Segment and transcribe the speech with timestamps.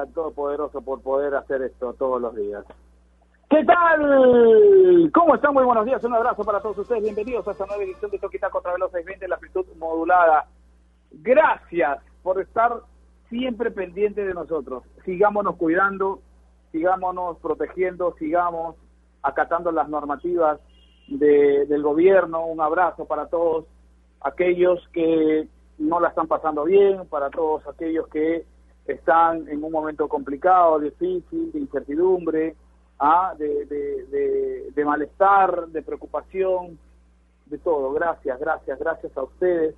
[0.00, 2.64] al Todopoderoso por poder hacer esto todos los días.
[3.48, 5.10] ¿Qué tal?
[5.12, 5.52] ¿Cómo están?
[5.54, 6.02] Muy buenos días.
[6.04, 7.02] Un abrazo para todos ustedes.
[7.02, 10.46] Bienvenidos a esta nueva edición de Toquita contra Veloz 620, la amplitud modulada.
[11.10, 12.72] Gracias por estar
[13.28, 14.84] siempre pendiente de nosotros.
[15.04, 16.20] Sigámonos cuidando,
[16.72, 18.76] sigámonos protegiendo, sigamos
[19.22, 20.60] acatando las normativas
[21.08, 22.46] de- del gobierno.
[22.46, 23.64] Un abrazo para todos
[24.20, 25.48] aquellos que
[25.78, 28.44] no la están pasando bien, para todos aquellos que
[28.86, 32.56] están en un momento complicado, difícil, de incertidumbre,
[32.98, 36.78] ah, de, de- de- de malestar, de preocupación,
[37.46, 37.92] de todo.
[37.92, 39.74] Gracias, gracias, gracias a ustedes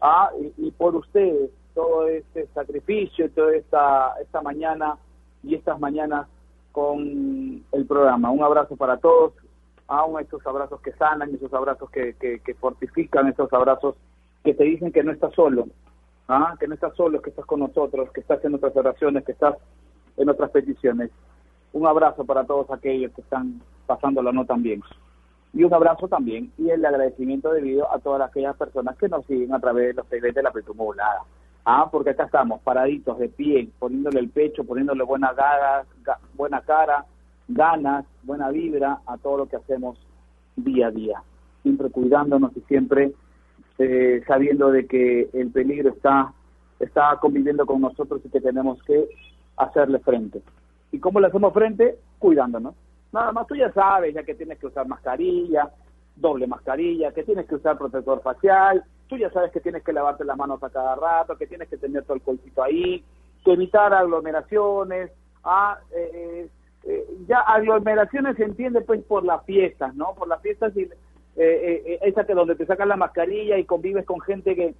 [0.00, 4.96] ah, y, por ustedes todo este sacrificio, toda esta, esta mañana
[5.42, 6.26] y estas mañanas
[6.72, 8.30] con el programa.
[8.30, 9.32] Un abrazo para todos,
[9.86, 13.94] aún estos abrazos que sanan, esos abrazos que, que fortifican, esos abrazos
[14.44, 15.66] que te dicen que no estás solo,
[16.28, 16.54] ¿ah?
[16.58, 19.56] que no estás solo, que estás con nosotros, que estás en otras oraciones, que estás
[20.16, 21.10] en otras peticiones.
[21.72, 24.82] Un abrazo para todos aquellos que están pasándolo no tan bien.
[25.52, 29.54] Y un abrazo también y el agradecimiento debido a todas aquellas personas que nos siguen
[29.54, 31.22] a través de los TV de la Petumba Volada.
[31.64, 36.60] Ah, porque acá estamos paraditos de pie, poniéndole el pecho, poniéndole buena, ganas, ga- buena
[36.60, 37.04] cara,
[37.48, 39.98] ganas, buena vibra a todo lo que hacemos
[40.56, 41.22] día a día.
[41.62, 43.12] Siempre cuidándonos y siempre
[43.78, 46.32] eh, sabiendo de que el peligro está,
[46.80, 49.08] está conviviendo con nosotros y que tenemos que
[49.56, 50.42] hacerle frente.
[50.92, 51.98] ¿Y cómo le hacemos frente?
[52.18, 52.74] Cuidándonos.
[53.12, 55.70] Nada más tú ya sabes, ya que tienes que usar mascarilla,
[56.16, 60.24] doble mascarilla, que tienes que usar protector facial, tú ya sabes que tienes que lavarte
[60.24, 63.04] las manos a cada rato, que tienes que tener todo el colcito ahí,
[63.44, 65.10] que evitar aglomeraciones,
[65.44, 66.50] ah, eh, eh,
[66.84, 70.14] eh, ya aglomeraciones se entiende pues por las fiestas, ¿no?
[70.14, 70.88] Por las fiestas y
[71.36, 74.74] eh, eh, esa que donde te sacan la mascarilla y convives con gente que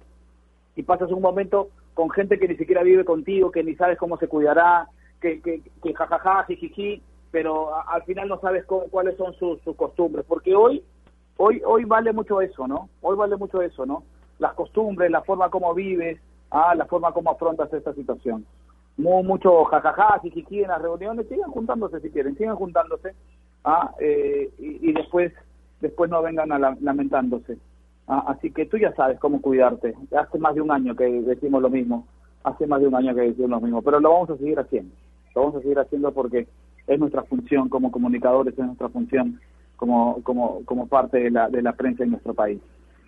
[0.75, 4.17] y pasas un momento con gente que ni siquiera vive contigo, que ni sabes cómo
[4.17, 4.87] se cuidará,
[5.19, 7.01] que, que, que jajaja, jijiji,
[7.31, 10.83] pero al final no sabes cuáles son sus, costumbres, porque hoy,
[11.37, 12.89] hoy, hoy vale mucho eso, ¿no?
[13.01, 14.03] Hoy vale mucho eso, ¿no?
[14.37, 16.19] Las costumbres, la forma como vives,
[16.51, 18.45] ah, la forma como afrontas esta situación.
[18.97, 23.15] Mu- mucho jajaja, jijiji en las reuniones, sigan juntándose si quieren, sigan juntándose,
[23.63, 25.33] ah, eh, y, y después,
[25.81, 27.57] después no vengan a la- lamentándose.
[28.07, 29.93] Ah, así que tú ya sabes cómo cuidarte.
[30.17, 32.07] Hace más de un año que decimos lo mismo.
[32.43, 33.81] Hace más de un año que decimos lo mismo.
[33.81, 34.95] Pero lo vamos a seguir haciendo.
[35.35, 36.47] Lo vamos a seguir haciendo porque
[36.87, 39.39] es nuestra función como comunicadores, es nuestra función
[39.75, 42.61] como, como, como parte de la, de la prensa en nuestro país.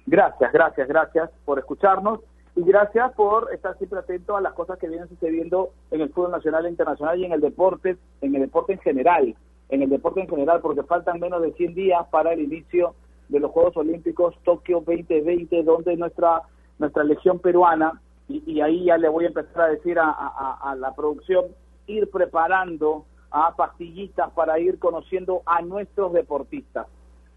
[0.05, 2.19] Gracias, gracias, gracias por escucharnos
[2.55, 6.31] y gracias por estar siempre atento a las cosas que vienen sucediendo en el fútbol
[6.31, 9.35] nacional e internacional y en el deporte, en el deporte en general,
[9.69, 12.95] en el deporte en general, porque faltan menos de 100 días para el inicio
[13.29, 16.41] de los Juegos Olímpicos Tokio 2020, donde nuestra
[16.79, 20.95] nuestra legión peruana, y, ahí ya le voy a empezar a decir a, a- la
[20.95, 21.45] producción,
[21.87, 26.87] ir preparando a pastillitas para ir conociendo a nuestros deportistas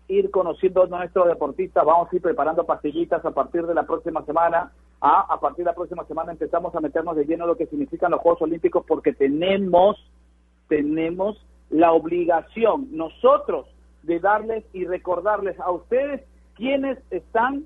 [0.09, 4.23] ir conociendo a nuestros deportistas, vamos a ir preparando pastillitas a partir de la próxima
[4.27, 4.71] semana.
[5.01, 7.67] Ah, a partir de la próxima semana empezamos a meternos de lleno en lo que
[7.67, 9.97] significan los Juegos Olímpicos porque tenemos,
[10.69, 11.39] tenemos
[11.73, 13.67] la obligación nosotros
[14.05, 16.23] de darles y recordarles a ustedes
[16.55, 17.65] quiénes están,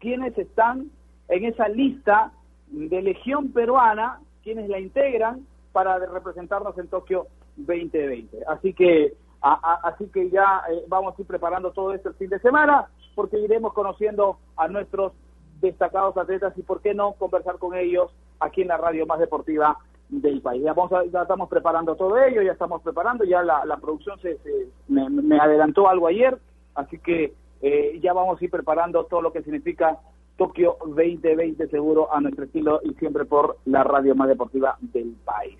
[0.00, 0.90] quiénes están
[1.28, 2.32] en esa lista
[2.68, 7.26] de Legión Peruana, quienes la integran para representarnos en Tokio
[7.56, 8.38] 2020.
[8.48, 12.30] Así que a- así que ya eh, vamos a ir preparando todo esto el fin
[12.30, 15.12] de semana porque iremos conociendo a nuestros
[15.60, 18.10] destacados atletas y por qué no conversar con ellos
[18.40, 20.62] aquí en la radio más deportiva del país.
[20.62, 24.18] Ya, vamos a- ya estamos preparando todo ello, ya estamos preparando, ya la, la producción
[24.20, 26.38] se, se- me, adelantó algo ayer,
[26.74, 29.98] así que eh, ya vamos a ir preparando todo lo que significa
[30.36, 35.56] Tokio 2020 seguro a nuestro estilo y siempre por la radio más deportiva del país.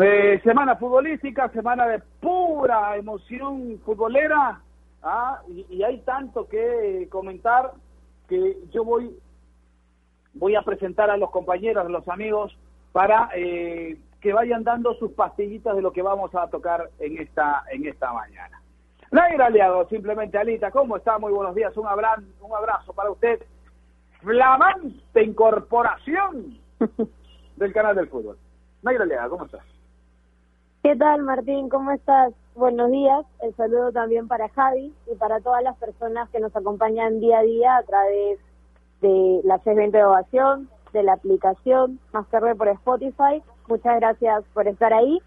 [0.00, 4.60] Eh, semana futbolística, semana de pura emoción futbolera,
[5.02, 5.40] ¿ah?
[5.48, 7.72] y, y hay tanto que comentar
[8.28, 9.16] que yo voy
[10.34, 12.54] voy a presentar a los compañeros, a los amigos,
[12.96, 17.62] para eh, que vayan dando sus pastillitas de lo que vamos a tocar en esta
[17.70, 18.62] en esta mañana.
[19.10, 21.18] Nair Aliado, simplemente Alita, ¿cómo está?
[21.18, 23.42] Muy buenos días, un abrazo, un abrazo para usted.
[24.22, 26.56] Flamante incorporación
[27.56, 28.38] del canal del fútbol.
[28.80, 29.66] Nair Aliado, ¿cómo estás?
[30.82, 31.68] ¿Qué tal, Martín?
[31.68, 32.32] ¿Cómo estás?
[32.54, 33.26] buenos días.
[33.42, 37.42] El saludo también para Javi y para todas las personas que nos acompañan día a
[37.42, 38.38] día a través
[39.02, 43.42] de la C20 de Ovación, de la aplicación Más tarde por Spotify.
[43.68, 45.20] Muchas gracias por estar ahí.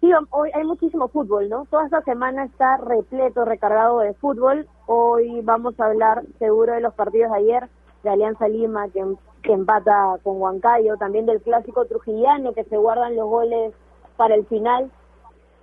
[0.00, 1.66] Sí, hoy hay muchísimo fútbol, ¿no?
[1.70, 4.68] Toda esta semana está repleto, recargado de fútbol.
[4.86, 7.68] Hoy vamos a hablar seguro de los partidos de ayer,
[8.04, 9.04] de Alianza Lima, que,
[9.42, 13.74] que empata con Huancayo, también del clásico trujillano, que se guardan los goles
[14.16, 14.88] para el final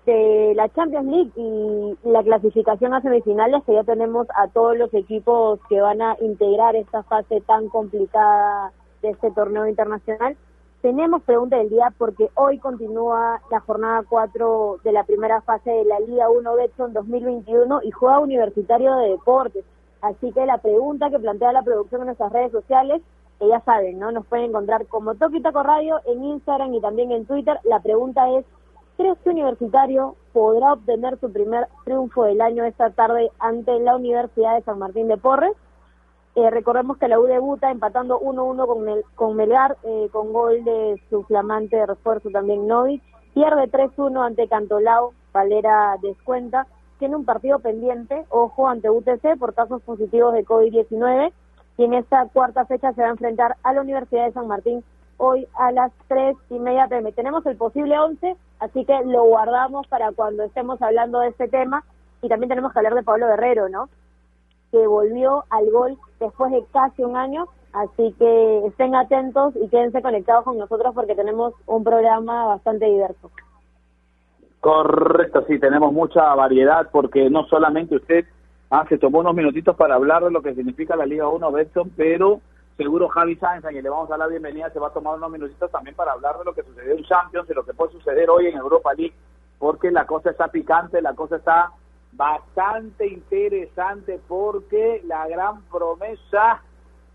[0.05, 4.93] de la Champions League y la clasificación a semifinales, que ya tenemos a todos los
[4.93, 8.71] equipos que van a integrar esta fase tan complicada
[9.05, 10.35] de este torneo internacional.
[10.81, 15.85] Tenemos pregunta del día porque hoy continúa la jornada 4 de la primera fase de
[15.85, 19.63] la Liga 1 Betson 2021 y juega Universitario de Deportes.
[20.01, 23.01] Así que la pregunta que plantea la producción en nuestras redes sociales,
[23.39, 24.11] que ya saben, ¿no?
[24.11, 27.59] Nos pueden encontrar como Toquitaco Radio en Instagram y también en Twitter.
[27.63, 28.45] La pregunta es,
[28.97, 34.55] ¿crees que Universitario podrá obtener su primer triunfo del año esta tarde ante la Universidad
[34.55, 35.53] de San Martín de Porres?
[36.35, 38.85] Eh, recordemos que la U debuta empatando 1-1 con,
[39.15, 43.01] con Melgar, eh, con gol de su flamante refuerzo también Novich.
[43.33, 46.67] Pierde 3-1 ante Cantolao, Valera descuenta.
[46.99, 51.31] Tiene un partido pendiente, ojo, ante UTC por casos positivos de COVID-19.
[51.77, 54.83] Y en esta cuarta fecha se va a enfrentar a la Universidad de San Martín
[55.17, 57.13] hoy a las 3 y media pm.
[57.13, 61.85] Tenemos el posible 11, así que lo guardamos para cuando estemos hablando de este tema.
[62.21, 63.89] Y también tenemos que hablar de Pablo Guerrero, ¿no?
[64.75, 67.45] Que volvió al gol después de casi un año.
[67.71, 73.31] Así que estén atentos y quédense conectados con nosotros porque tenemos un programa bastante diverso.
[74.59, 78.25] Correcto, sí, tenemos mucha variedad porque no solamente usted
[78.69, 81.91] ah, se tomó unos minutitos para hablar de lo que significa la Liga 1 Betson,
[81.95, 82.39] pero
[82.75, 85.15] seguro Javi Sáenz, a quien le vamos a dar la bienvenida, se va a tomar
[85.15, 87.91] unos minutitos también para hablar de lo que sucedió en Champions, de lo que puede
[87.91, 89.13] suceder hoy en Europa League,
[89.59, 91.71] porque la cosa está picante, la cosa está
[92.15, 96.61] bastante interesante porque la gran promesa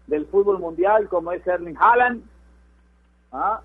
[0.07, 2.23] del fútbol mundial como es Erling Haaland
[3.33, 3.61] ¿ah?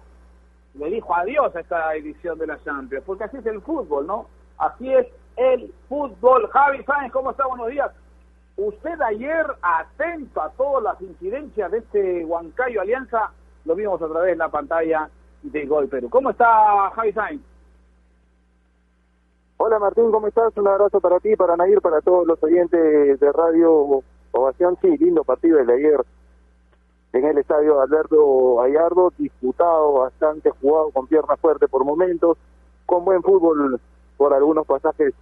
[0.75, 4.27] le dijo adiós a esta edición de la Champions porque así es el fútbol ¿no?
[4.57, 7.45] así es el fútbol Javi Sáenz ¿cómo está?
[7.47, 7.91] buenos días
[8.55, 13.31] usted ayer atento a todas las incidencias de este Huancayo Alianza
[13.65, 15.09] lo vimos a través de la pantalla
[15.41, 17.54] de Gol Perú ¿cómo está Javi Sáenz?
[19.57, 20.55] Hola Martín, ¿cómo estás?
[20.57, 24.77] Un abrazo para ti, para Nair, para todos los oyentes de Radio Ovación.
[24.81, 26.01] Sí, lindo partido el de ayer
[27.13, 32.37] en el estadio Alberto Gallardo, disputado, bastante jugado, con pierna fuerte por momentos,
[32.85, 33.79] con buen fútbol
[34.17, 35.13] por algunos pasajes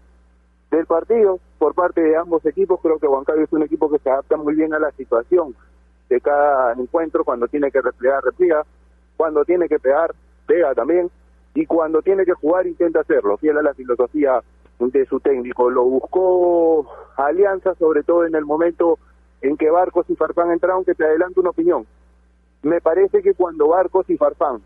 [0.72, 1.40] del partido.
[1.60, 4.56] Por parte de ambos equipos, creo que Huancayo es un equipo que se adapta muy
[4.56, 5.56] bien a la situación
[6.10, 8.66] de cada encuentro, cuando tiene que replegar, repliega,
[9.16, 10.16] cuando tiene que pegar,
[10.48, 11.12] pega también
[11.56, 14.42] y cuando tiene que jugar intenta hacerlo, fiel a la filosofía
[14.80, 15.70] de su técnico.
[15.70, 18.98] Lo buscó Alianza, sobre todo en el momento
[19.42, 21.86] en que Barcos y Farfán entraron, que te adelanto una opinión.
[22.64, 24.62] Me parece que cuando Barcos y Farfán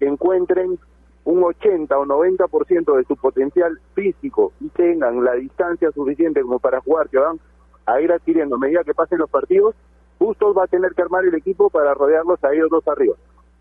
[0.00, 0.78] encuentren
[1.24, 6.80] un 80 o 90% de su potencial físico y tengan la distancia suficiente como para
[6.80, 7.38] jugar, que van
[7.86, 9.74] a ir adquiriendo a medida que pasen los partidos,
[10.18, 13.16] Bustos va a tener que armar el equipo para rodearlos a ellos dos arriba.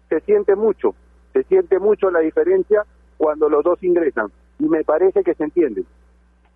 [0.10, 0.94] Se siente mucho,
[1.34, 2.86] se siente mucho la diferencia
[3.18, 5.84] cuando los dos ingresan y me parece que se entiende.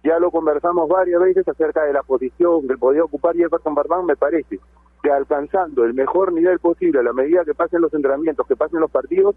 [0.03, 4.15] Ya lo conversamos varias veces acerca de la posición que podía ocupar Jefferson Barbán, me
[4.15, 4.59] parece
[5.01, 8.79] que alcanzando el mejor nivel posible a la medida que pasen los entrenamientos, que pasen
[8.79, 9.35] los partidos,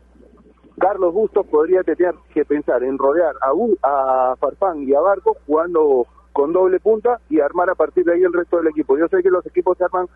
[0.78, 6.06] Carlos Bustos podría tener que pensar en rodear a, a Farfán y a Barco jugando
[6.32, 8.96] con doble punta y armar a partir de ahí el resto del equipo.
[8.96, 10.06] Yo sé que los equipos se arman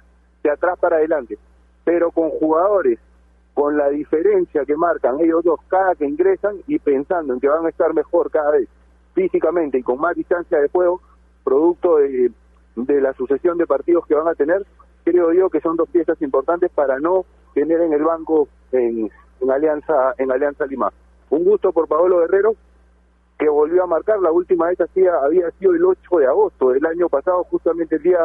[0.42, 1.36] de atrás para adelante,
[1.84, 2.98] pero con jugadores
[3.54, 7.66] con la diferencia que marcan ellos dos cada que ingresan y pensando en que van
[7.66, 8.68] a estar mejor cada vez
[9.14, 11.00] físicamente y con más distancia de juego,
[11.44, 12.30] producto de,
[12.76, 14.64] la sucesión de partidos que van a tener,
[15.04, 19.10] creo yo que son dos piezas importantes para no tener en el banco en,
[19.50, 20.90] Alianza en Alianza Lima.
[21.28, 22.54] Un gusto por Paolo Guerrero,
[23.38, 26.86] que volvió a marcar, la última vez hacía, había sido el 8 de agosto del
[26.86, 28.20] año pasado, justamente el día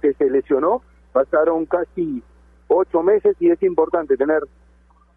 [0.00, 0.82] que se lesionó,
[1.12, 2.22] pasaron casi
[2.68, 4.42] ocho meses y es importante tener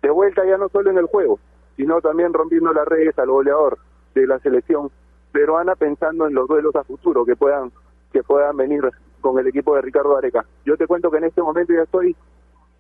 [0.02, 1.40] de vuelta ya no solo en el juego,
[1.76, 3.78] sino también rompiendo las redes al goleador
[4.16, 4.92] de la selección
[5.32, 7.72] peruana pensando en los duelos a futuro que puedan
[8.12, 8.90] que puedan venir
[9.22, 10.46] con el equipo de Ricardo Areca.
[10.66, 12.16] Yo te cuento que en este momento ya estoy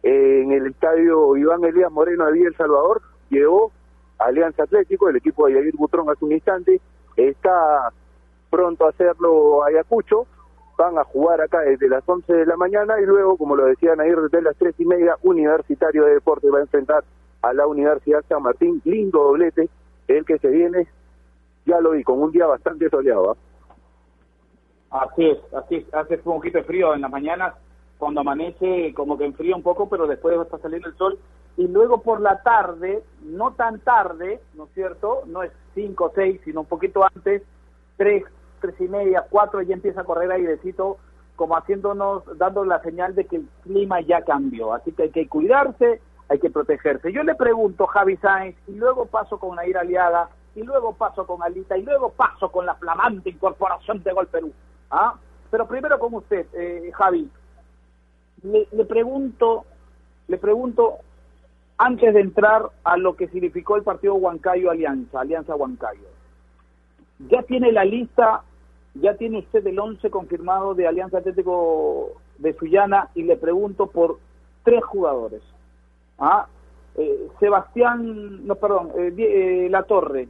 [0.01, 3.71] en el estadio Iván Elías Moreno de Villa El Salvador, llegó
[4.17, 6.81] Alianza Atlético, el equipo de Yair Butrón hace un instante,
[7.15, 7.91] está
[8.49, 10.25] pronto a hacerlo Ayacucho,
[10.79, 13.99] van a jugar acá desde las 11 de la mañana y luego, como lo decían
[13.99, 17.03] ayer, desde las 3 y media, Universitario de Deportes va a enfrentar
[17.41, 18.81] a la Universidad San Martín.
[18.85, 19.69] Lindo doblete,
[20.07, 20.87] el que se viene.
[21.65, 23.31] ya lo vi, con un día bastante soleado.
[23.31, 25.03] ¿ah?
[25.03, 27.55] Así es, así es, hace un poquito de frío en las mañanas,
[27.97, 31.19] cuando amanece como que enfría un poco, pero después a salir el sol.
[31.57, 35.23] Y luego por la tarde, no tan tarde, ¿no es cierto?
[35.25, 37.43] No es 5 o 6, sino un poquito antes,
[37.97, 38.23] 3,
[38.59, 40.97] tres y media, 4, ya empieza a correr airecito,
[41.35, 44.73] como haciéndonos, dando la señal de que el clima ya cambió.
[44.73, 47.11] Así que hay que cuidarse, hay que protegerse.
[47.11, 51.41] Yo le pregunto, Javi Sainz, y luego paso con Nair Aliaga, y luego paso con
[51.41, 54.51] Alita, y luego paso con la flamante incorporación de Gol Perú.
[54.91, 55.15] ¿Ah?
[55.49, 57.29] Pero primero con usted, eh, Javi.
[58.43, 59.65] Le, le pregunto,
[60.27, 60.99] le pregunto,
[61.77, 66.07] antes de entrar a lo que significó el partido Huancayo Alianza, Alianza Huancayo.
[67.29, 68.43] Ya tiene la lista,
[69.01, 74.17] ya tiene usted el 11 confirmado de Alianza Atlético de Sullana y le pregunto por
[74.63, 75.41] tres jugadores.
[76.17, 76.47] ¿Ah?
[76.95, 80.27] Eh, Sebastián, no, perdón, eh, eh, La Torre.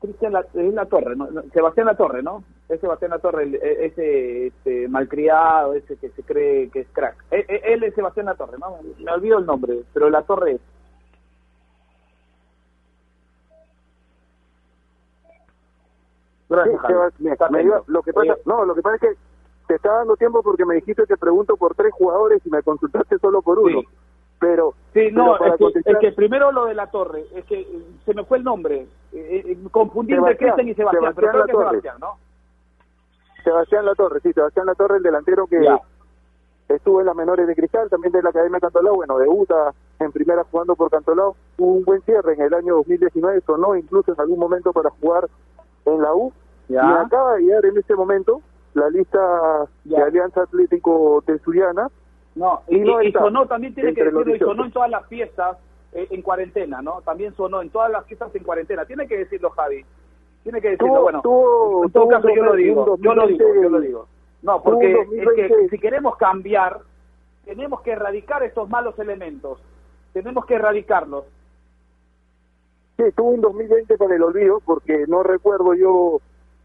[0.00, 1.28] Cristian La, Torre, ¿no?
[1.52, 2.44] Sebastián La Torre, ¿no?
[2.68, 7.16] Es Sebastián La Torre, e, ese este, malcriado, ese que se cree que es crack.
[7.32, 8.78] E, e, él es Sebastián La Torre, ¿no?
[8.98, 10.60] Me olvido el nombre, pero La Torre es.
[16.48, 16.80] Gracias,
[17.18, 19.14] sí, me, me dio, lo que pasa, no, lo que pasa es que
[19.66, 23.18] te está dando tiempo porque me dijiste que pregunto por tres jugadores y me consultaste
[23.18, 23.80] solo por uno.
[23.82, 23.88] Sí.
[24.40, 27.24] Pero Sí, no, pero para es que, contestar- es que primero lo de la torre,
[27.34, 31.12] es que eh, se me fue el nombre, eh, eh, confundí entre Cristian y Sebastián,
[31.14, 31.80] pero creo Sebastián que es Latorre.
[31.82, 33.42] Sebastián, ¿no?
[33.44, 35.80] Sebastián Latorre, sí, Sebastián Latorre, el delantero que Ya.
[36.68, 40.44] estuvo en las menores de Cristal, también de la Academia Cantolao, bueno, debuta en primera
[40.44, 44.38] jugando por Cantolao, tuvo un buen cierre en el año 2019, sonó incluso en algún
[44.38, 45.28] momento para jugar
[45.94, 46.32] en la U,
[46.68, 46.82] Ya.
[46.82, 48.40] y acaba de llegar en este momento
[48.74, 49.18] la lista
[49.84, 49.98] Ya.
[49.98, 51.88] de Alianza Atlético de Suyana,
[52.34, 54.46] No, Y y, no y- sonó, también tiene que decirlo, y 18.
[54.46, 55.56] sonó en todas las fiestas
[55.92, 57.00] eh, en cuarentena, ¿no?
[57.00, 58.84] También sonó en todas las fiestas en cuarentena.
[58.84, 59.84] Tiene que decirlo, Javi.
[60.44, 61.18] Tiene que decirlo, bueno.
[61.18, 61.22] en
[61.92, 64.06] todo caso, yo lo 2020, digo, yo lo digo, yo lo digo.
[64.42, 65.48] No, porque es 2020.
[65.48, 66.78] que si queremos cambiar,
[67.44, 69.58] tenemos que erradicar estos malos elementos.
[70.12, 71.24] Tenemos que erradicarlos.
[72.98, 76.20] Sí, tuvo un 2020 para el olvido, porque no recuerdo yo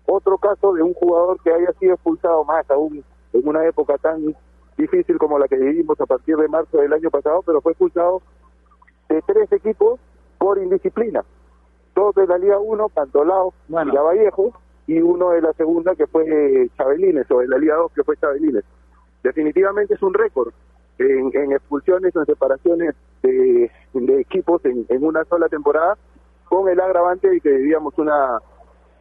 [0.07, 4.35] otro caso de un jugador que haya sido expulsado más aún en una época tan
[4.75, 8.23] difícil como la que vivimos a partir de marzo del año pasado, pero fue expulsado
[9.09, 9.99] de tres equipos
[10.39, 11.23] por indisciplina.
[11.93, 13.91] Dos de la Liga 1, Cantolao Bueno.
[13.91, 14.53] y Lavallejo,
[14.87, 18.17] y uno de la segunda que fue Chabelines, o de la Liga 2 que fue
[18.17, 18.63] Chabelines.
[19.21, 20.51] Definitivamente es un récord
[20.97, 25.95] en, en expulsiones o en separaciones de, de equipos en, en una sola temporada,
[26.53, 28.37] con el agravante de que vivíamos una,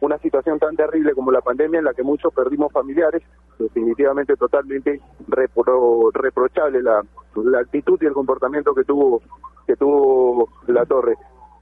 [0.01, 3.21] una situación tan terrible como la pandemia en la que muchos perdimos familiares,
[3.59, 7.03] definitivamente totalmente repro- reprochable la,
[7.35, 9.21] la actitud y el comportamiento que tuvo
[9.67, 11.15] que tuvo la torre.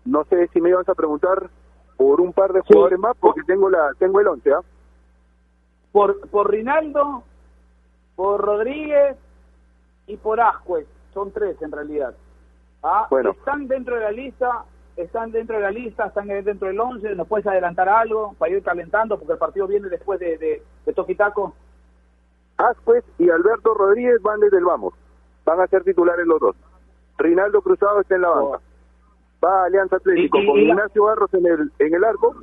[0.05, 1.49] No sé si me ibas a preguntar
[1.97, 2.67] por un par de Sí.
[2.69, 4.61] jugadores más porque tengo la tengo el once, ¿ah?
[5.91, 7.23] Por, por Rinaldo,
[8.15, 9.17] por Rodríguez
[10.07, 10.87] y por Ascuez.
[11.13, 12.15] Son tres en realidad.
[12.81, 13.31] Ah, Bueno.
[13.31, 14.63] Están dentro de la lista,
[15.03, 17.15] están dentro de la lista, están dentro del 11.
[17.15, 19.17] ¿Nos puedes adelantar algo para ir calentando?
[19.17, 21.53] Porque el partido viene después de, de, de Toquitaco.
[22.57, 24.93] Ascuez y Alberto Rodríguez van desde el vamos.
[25.45, 26.55] Van a ser titulares los dos.
[27.17, 28.59] Rinaldo Cruzado está en la banca.
[29.43, 32.35] Va a Alianza Atlético Y- y- con y Ignacio Barros en el, en el arco.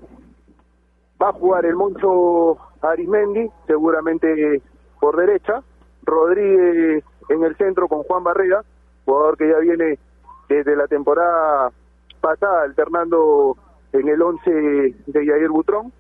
[1.23, 4.63] Va a jugar el Moncho Arismendi, seguramente
[5.01, 5.63] por derecha.
[6.03, 8.63] Rodríguez en el centro con Juan Barrera,
[9.05, 9.99] jugador que ya viene
[10.49, 11.71] desde la temporada
[12.19, 13.57] pasada alternando
[13.93, 14.51] en el 11
[15.07, 15.93] de Yair Butrón.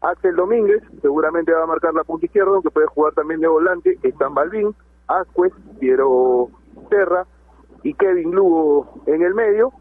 [0.00, 3.98] Axel Domínguez seguramente va a marcar la punta izquierda, aunque puede jugar también de volante.
[4.02, 4.74] Están Balvin,
[5.08, 6.48] Ascuez, Piero
[6.88, 7.26] Serra
[7.82, 9.72] y Kevin Lugo en el medio.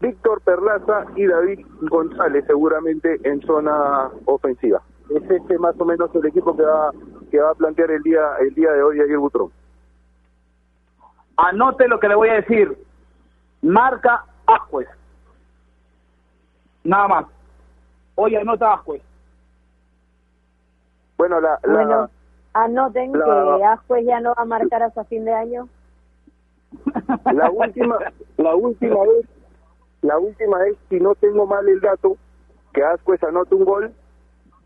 [0.00, 4.82] Víctor Perlaza y David González seguramente en zona ofensiva.
[5.08, 6.90] Es este más o menos el equipo que va
[7.30, 9.50] que va a plantear el día el día de hoy Aguirre Butrón.
[11.36, 12.76] Anote lo que le voy a decir.
[13.62, 14.88] Marca Ascuez.
[16.84, 17.26] Nada más.
[18.14, 19.02] Hoy anota Ascuez.
[21.16, 22.10] Bueno, la, la Bueno,
[22.54, 25.68] anoten la- que Ascuez ya no va a marcar hasta fin de año.
[27.32, 27.98] La última,
[28.38, 29.26] la última vez,
[30.00, 32.16] la última vez, si no tengo mal el dato,
[32.72, 33.92] que Ascuez anotó un gol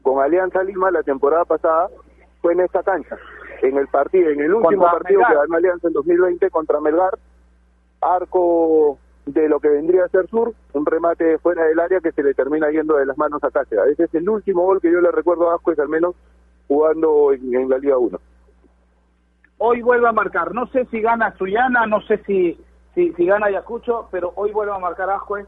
[0.03, 1.89] con Alianza Lima la temporada pasada,
[2.41, 3.17] fue en esta cancha,
[3.63, 5.33] en el partido, en el último Contra partido Melgar.
[5.33, 7.19] que ganó Alianza en 2020 contra Melgar,
[8.01, 12.23] arco de lo que vendría a ser Sur, un remate fuera del área que se
[12.23, 13.93] le termina yendo de las manos a Cáceres.
[13.93, 16.15] Ese es el último gol que yo le recuerdo a Ascuez, al menos
[16.69, 18.19] jugando en, la Liga 1.
[19.59, 20.55] Hoy vuelve a marcar.
[20.55, 22.59] No sé si gana Suyana, no sé si,
[22.95, 25.47] si, si gana Ayacucho, pero hoy vuelve a marcar Ascuez.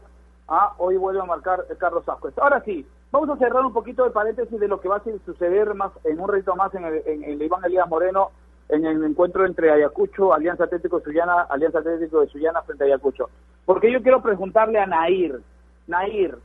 [0.49, 2.37] Ah, hoy vuelve a marcar Carlos Ascuez.
[2.37, 5.73] Ahora sí, vamos a cerrar un poquito de paréntesis de lo que va a suceder
[5.73, 8.31] más en un reto más en el, en el Iván Elías Moreno
[8.69, 12.87] en el encuentro entre Ayacucho, Alianza Atlético de Sullana, Alianza Atlético de Sullana frente a
[12.87, 13.29] Ayacucho.
[13.65, 15.41] Porque yo quiero preguntarle a Nair,
[15.87, 16.37] Nair,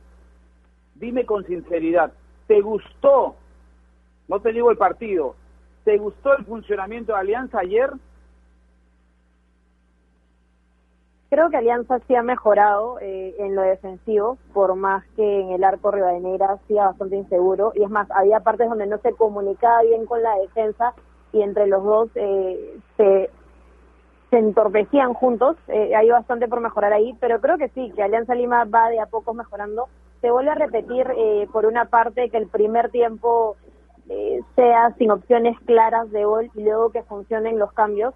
[0.95, 2.11] dime con sinceridad,
[2.47, 3.35] ¿te gustó,
[4.27, 5.35] no te digo el partido,
[5.83, 7.91] ¿te gustó el funcionamiento de Alianza ayer?
[11.29, 15.63] Creo que Alianza sí ha mejorado eh, en lo defensivo, por más que en el
[15.63, 17.73] arco Rivadeneira sea bastante inseguro.
[17.75, 20.93] Y es más, había partes donde no se comunicaba bien con la defensa
[21.35, 23.29] y entre los dos eh, se,
[24.31, 25.57] entorpecían juntos.
[25.67, 28.99] Eh, hay bastante por mejorar ahí, pero creo que sí, que Alianza Lima va de
[28.99, 29.87] a poco mejorando.
[30.21, 33.57] Se vuelve a repetir, eh, por una parte, que el primer tiempo
[34.09, 38.13] eh, sea sin opciones claras de gol y luego que funcionen los cambios.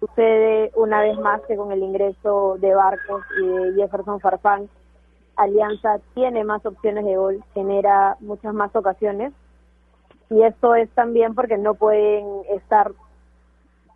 [0.00, 4.68] Sucede una vez más que con el ingreso de Barcos y de Jefferson Farfán,
[5.36, 9.32] Alianza tiene más opciones de gol, genera muchas más ocasiones
[10.30, 12.92] y esto es también porque no pueden estar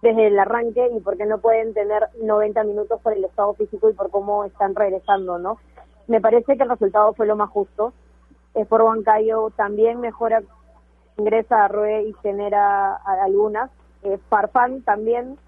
[0.02, 3.94] desde el arranque y porque no pueden tener 90 minutos por el estado físico y
[3.94, 5.58] por cómo están regresando, ¿no?
[6.08, 7.92] Me parece que el resultado fue lo más justo.
[8.68, 10.42] por Huancayo también mejora,
[11.16, 13.70] ingresa a Rue y genera algunas.
[14.02, 15.38] Eh, Farfán también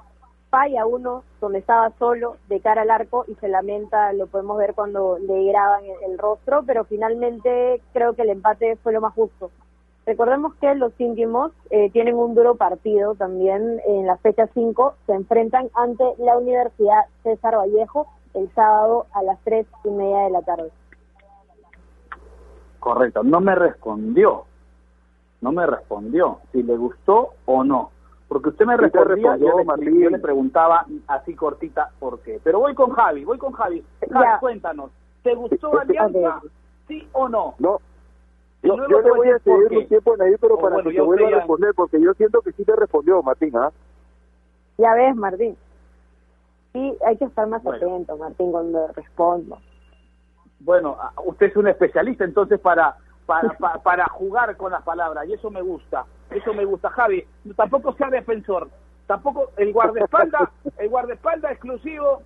[0.49, 4.73] falla uno donde estaba solo de cara al arco y se lamenta, lo podemos ver
[4.75, 9.50] cuando le graban el rostro, pero finalmente creo que el empate fue lo más justo.
[10.06, 15.12] Recordemos que los íntimos eh, tienen un duro partido también en la fecha 5, se
[15.12, 20.42] enfrentan ante la Universidad César Vallejo el sábado a las 3 y media de la
[20.42, 20.70] tarde.
[22.78, 24.44] Correcto, no me respondió,
[25.40, 27.90] no me respondió si le gustó o no,
[28.28, 32.40] porque usted me respondía, yo, le, yo le preguntaba así cortita por qué.
[32.45, 33.84] Pero voy con Javi, voy con Javi.
[34.08, 34.92] Javi, cuéntanos,
[35.25, 36.42] ¿te gustó Alianza?
[36.86, 37.54] ¿Sí o no?
[37.58, 37.80] No,
[38.67, 41.29] yo, yo le voy a seguir un tiempo en ahí, pero para que te vuelva
[41.29, 43.71] a responder, porque yo siento que sí te respondió, Martín, ¿ah?
[44.79, 45.57] Ya ves, Martín.
[46.73, 49.59] Sí, hay que estar más atento, Martín, cuando respondo.
[50.61, 55.50] Bueno, usted es un especialista entonces para, para, para, jugar con las palabras, y eso
[55.50, 56.91] me gusta, eso me gusta.
[56.91, 57.25] Javi,
[57.57, 58.69] tampoco sea defensor,
[59.07, 62.23] tampoco el guardaespaldas, el guardaespaldas exclusivo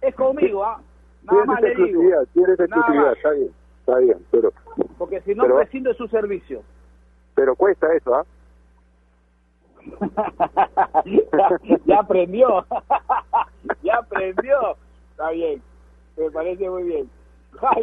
[0.00, 0.80] es conmigo, ¿ah?
[1.24, 2.02] Nada más le digo.
[2.32, 3.50] Tienes exclusividad, está bien,
[3.90, 4.52] está bien, pero
[4.98, 6.62] porque si no prescinde su servicio.
[7.34, 8.24] Pero cuesta eso, ¿ah?
[11.86, 12.66] ya, aprendió,
[13.82, 14.76] ya aprendió.
[15.12, 15.62] Está bien,
[16.16, 17.10] me parece muy bien.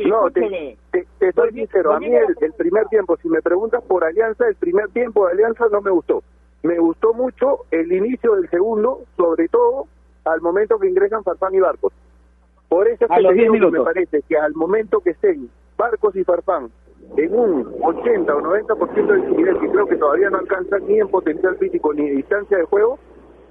[0.08, 4.48] no, te, te, soy sincero, a mí el, primer tiempo, si me preguntas por Alianza,
[4.48, 6.24] el primer tiempo de Alianza no me gustó.
[6.64, 9.88] Me gustó mucho el inicio del segundo, sobre todo
[10.26, 11.94] al momento que ingresan Farfán y Barcos.
[12.70, 16.70] Por eso es que me parece que al momento que estén Barcos y Farfán
[17.16, 21.08] en un 80 o 90% de nivel, que creo que todavía no alcanza ni en
[21.08, 23.00] potencial físico ni en distancia de juego,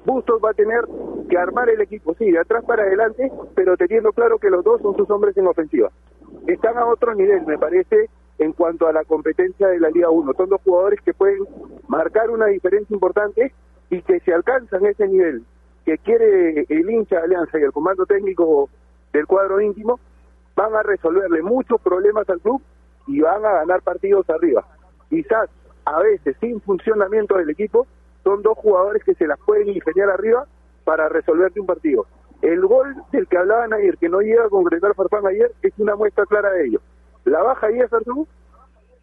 [0.04, 0.84] Bustos va a tener
[1.28, 4.80] que armar el equipo, sí, de atrás para adelante, pero teniendo claro que los dos
[4.80, 5.90] son sus hombres en ofensiva.
[6.46, 8.08] Están a otro nivel, me parece,
[8.38, 10.32] en cuanto a la competencia de la Liga 1.
[10.34, 11.44] Son dos jugadores que pueden
[11.88, 13.52] marcar una diferencia importante
[13.90, 15.42] y que si alcanzan ese nivel
[15.84, 18.68] que quiere el hincha de Alianza y el comando técnico
[19.12, 19.98] del cuadro íntimo,
[20.57, 22.61] van a resolverle muchos problemas al club
[23.07, 24.64] y van a ganar partidos arriba.
[25.09, 25.49] Quizás
[25.85, 27.87] a veces sin funcionamiento del equipo
[28.25, 30.47] son dos jugadores que se las pueden ingeniar arriba
[30.85, 32.07] para resolverte un partido.
[32.42, 35.95] El gol del que hablaban ayer, que no llega a concretar Farfán ayer, es una
[35.95, 36.81] muestra clara de ello.
[37.25, 38.27] La baja Jefferson,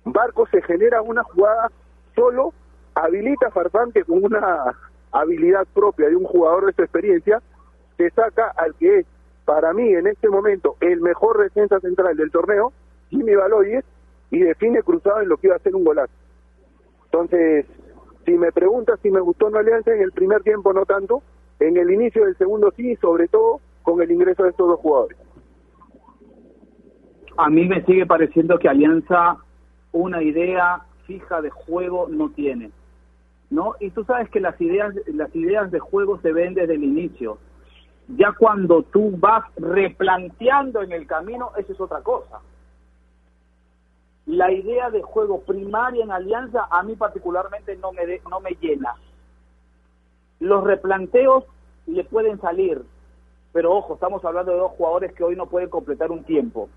[0.06, 1.72] Barco se genera una jugada
[2.16, 2.54] solo,
[2.96, 4.76] habilita a Farfán que con una
[5.12, 7.42] habilidad propia de un jugador de su experiencia,
[7.98, 9.06] se saca al que es,
[9.46, 12.72] para mí en este momento, el mejor defensa central del torneo,
[13.10, 13.84] Jimmy Baloyes,
[14.32, 16.14] y define cruzado en lo que iba a ser un golazo.
[17.06, 17.66] Entonces,
[18.26, 21.22] si me preguntas si me gustó una alianza, en el primer tiempo no tanto,
[21.60, 25.18] en el inicio del segundo sí, sobre todo con el ingreso de estos dos jugadores.
[27.38, 29.38] A mí me sigue pareciendo que Alianza
[29.92, 32.72] una idea fija de juego no tiene.
[33.50, 33.76] ¿No?
[33.80, 37.38] Y tú sabes que las ideas las ideas de juego se ven desde el inicio.
[38.08, 42.42] Ya cuando tú vas replanteando en el camino, eso es otra cosa
[44.26, 48.96] la idea de juego primaria en Alianza a mí particularmente no me, no me llena.
[50.40, 51.46] Los replanteos
[51.88, 52.82] le pueden salir,
[53.52, 56.70] pero ojo, estamos hablando de dos jugadores que hoy no pueden completar un tiempo.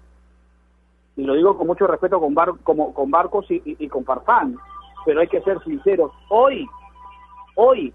[1.17, 4.57] Y lo digo con mucho respeto con, Bar, como, con Barcos y, con Farfán,
[5.05, 6.12] pero hay que ser sinceros.
[6.29, 6.67] Hoy,
[7.55, 7.95] hoy,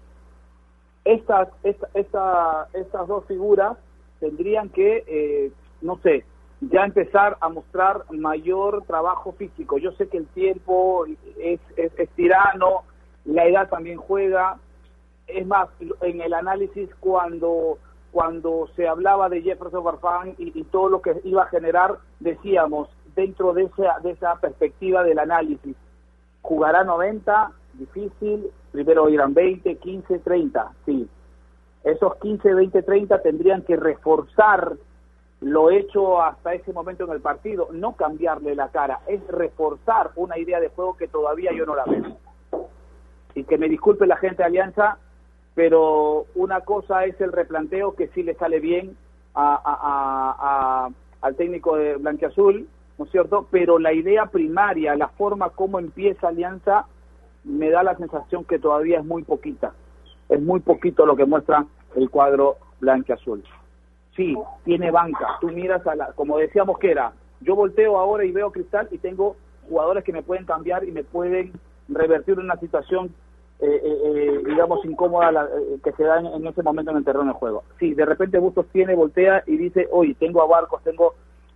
[1.04, 3.76] estas, esta, estas dos figuras
[4.20, 6.24] tendrían que, eh, no sé,
[6.60, 9.78] ya empezar a mostrar mayor trabajo físico.
[9.78, 11.06] Yo sé que el tiempo
[11.40, 12.84] es, es, es tirano,
[13.24, 14.58] la edad también juega.
[15.26, 15.68] Es más,
[16.02, 17.78] en el análisis cuando
[18.12, 22.90] cuando se hablaba de Jefferson Farfán y, y, todo lo que iba a generar, decíamos,
[23.16, 25.74] dentro de esa, de esa perspectiva del análisis,
[26.42, 31.08] jugará 90, difícil, primero irán 20, 15, 30, sí.
[31.84, 34.74] Esos 15, 20, 30 tendrían que reforzar
[35.40, 40.38] lo hecho hasta ese momento en el partido, no cambiarle la cara, es reforzar una
[40.38, 42.16] idea de juego que todavía yo no la veo.
[43.34, 44.98] Y que me disculpe la gente de Alianza,
[45.54, 48.96] pero una cosa es el replanteo que sí le sale bien
[49.34, 53.46] a, a, al técnico de Blanquiazul, ¿no es cierto?
[53.50, 56.86] Pero la idea primaria, la forma como empieza Alianza,
[57.44, 59.72] me da la sensación que todavía es muy poquita.
[60.28, 63.42] Es muy poquito lo que muestra el cuadro blanquiazul.
[64.16, 65.38] Sí, tiene banca.
[65.40, 68.98] Tú miras a la, como decíamos que era, yo volteo ahora y veo Cristal y
[68.98, 69.36] tengo
[69.68, 71.52] jugadores que me pueden cambiar y me pueden
[71.88, 73.14] revertir una situación
[73.64, 77.04] eh, eh, digamos, incómoda la, eh, que se da en, en, ese momento en el
[77.04, 77.62] terreno de juego.
[77.78, 81.14] Sí, de repente Bustos tiene, voltea y dice, oye, tengo a Barcos, tengo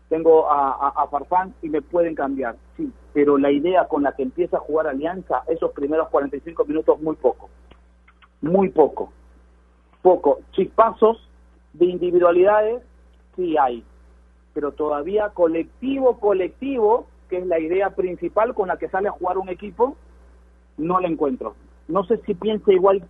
[0.09, 2.57] tengo a, Farfán y me pueden cambiar.
[2.77, 7.01] Sí, pero la idea con la que empieza a jugar Alianza, esos primeros 45 minutos,
[7.01, 7.49] muy poco.
[8.41, 9.13] Muy poco.
[10.03, 10.41] Poco.
[10.53, 11.29] Chispazos
[11.73, 12.83] de individualidades,
[13.35, 13.85] sí hay.
[14.55, 19.39] Pero todavía colectivo, colectivo, que es la idea principal con la que sale a jugar
[19.39, 19.97] un equipo,
[20.77, 21.55] no la encuentro.
[21.89, 23.03] No sé si piensa igual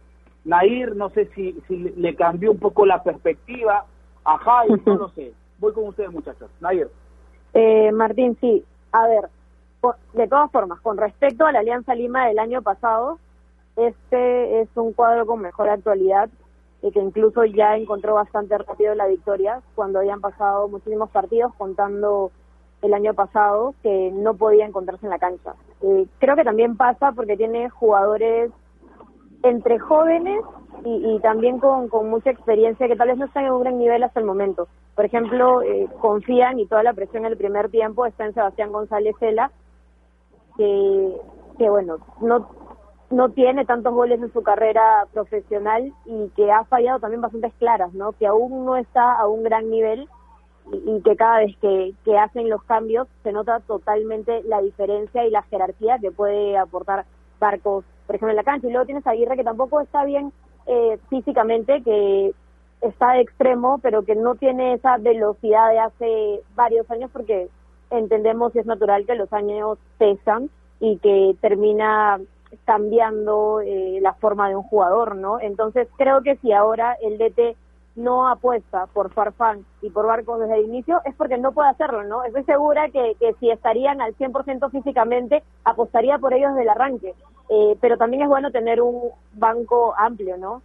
[0.45, 3.85] Nair, no sé si, si le cambió un poco la perspectiva
[4.25, 5.35] a Jai, no lo sé.
[5.59, 6.51] Voy con ustedes, muchachos.
[6.61, 6.91] Nair.
[7.55, 8.65] Eh, Martín, sí.
[8.93, 9.29] A ver,
[10.15, 13.19] de todas formas, con respecto a la Alianza Lima del año pasado,
[13.77, 16.31] este es un cuadro con mejor actualidad
[16.83, 22.31] y que incluso ya encontró bastante rápido la victoria cuando habían pasado muchísimos partidos contando
[22.83, 25.55] el año pasado que no podía encontrarse en la cancha.
[25.83, 28.51] Eh, creo que también pasa porque tiene jugadores
[29.43, 30.41] entre jóvenes
[30.85, 33.79] y, y también con, con, mucha experiencia que tal vez no están en un gran
[33.79, 34.69] nivel hasta el momento.
[34.97, 38.73] Por ejemplo, eh, confían y toda la presión en el primer tiempo está en Sebastián
[38.73, 39.53] González Cela,
[40.57, 42.49] que, bueno, no,
[43.11, 47.93] no tiene tantos goles en su carrera profesional y que ha fallado también bastantes claras,
[47.93, 48.13] ¿no?
[48.13, 50.09] Que aún no está a un gran nivel
[50.73, 55.27] y, y que cada vez que, que hacen los cambios se nota totalmente la diferencia
[55.27, 57.05] y la jerarquía que puede aportar
[57.39, 58.67] Barcos, por ejemplo, en la cancha.
[58.67, 60.33] Y luego tienes a Aguirre que tampoco está bien
[60.67, 62.33] eh, físicamente, que
[62.81, 67.49] está de extremo, pero que no tiene esa velocidad de hace varios años porque
[67.91, 72.21] entendemos y es natural que los años pesan y que termina
[72.65, 75.41] cambiando eh, la forma de un jugador, ¿no?
[75.41, 77.57] Entonces creo que si ahora el DT
[77.97, 82.05] no apuesta por Farfán y por Barcos desde el inicio es porque no puede hacerlo,
[82.05, 82.25] ¿no?
[82.25, 87.15] Estoy segura que, que si estarían al 100% físicamente, apostaría por ellos desde el arranque.
[87.49, 90.63] Eh, pero también es bueno tener un banco amplio, ¿no?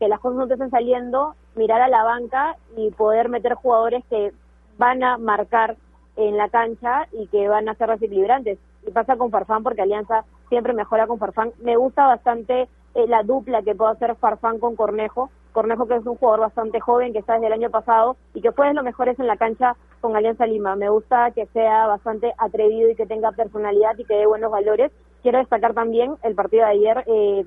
[0.00, 4.32] Que las cosas no estén saliendo, mirar a la banca y poder meter jugadores que
[4.78, 5.76] van a marcar
[6.16, 8.58] en la cancha y que van a ser desequilibrantes.
[8.86, 11.52] Y pasa con Farfán porque Alianza siempre mejora con Farfán.
[11.60, 15.30] Me gusta bastante eh, la dupla que puede hacer Farfán con Cornejo.
[15.52, 18.52] Cornejo que es un jugador bastante joven que está desde el año pasado y que
[18.52, 20.76] fue de los mejores en la cancha con Alianza Lima.
[20.76, 24.92] Me gusta que sea bastante atrevido y que tenga personalidad y que dé buenos valores.
[25.22, 27.44] Quiero destacar también el partido de ayer, eh,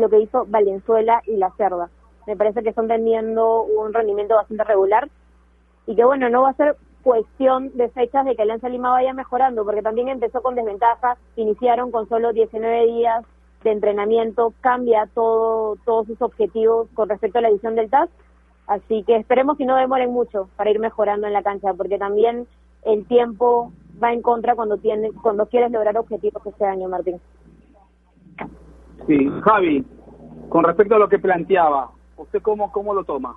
[0.00, 1.90] lo que hizo Valenzuela y La Cerda.
[2.26, 5.08] Me parece que están teniendo un rendimiento bastante regular
[5.86, 9.12] y que bueno, no va a ser cuestión de fechas de que Alianza Lima vaya
[9.12, 13.24] mejorando, porque también empezó con desventaja, iniciaron con solo 19 días
[13.62, 18.10] de entrenamiento, cambia todo, todos sus objetivos con respecto a la edición del TAS,
[18.66, 22.48] así que esperemos que no demoren mucho para ir mejorando en la cancha, porque también
[22.84, 27.20] el tiempo va en contra cuando tiene, cuando quieres lograr objetivos este año, Martín.
[29.06, 29.84] Sí, Javi,
[30.48, 33.36] con respecto a lo que planteaba, ¿usted cómo, cómo lo toma?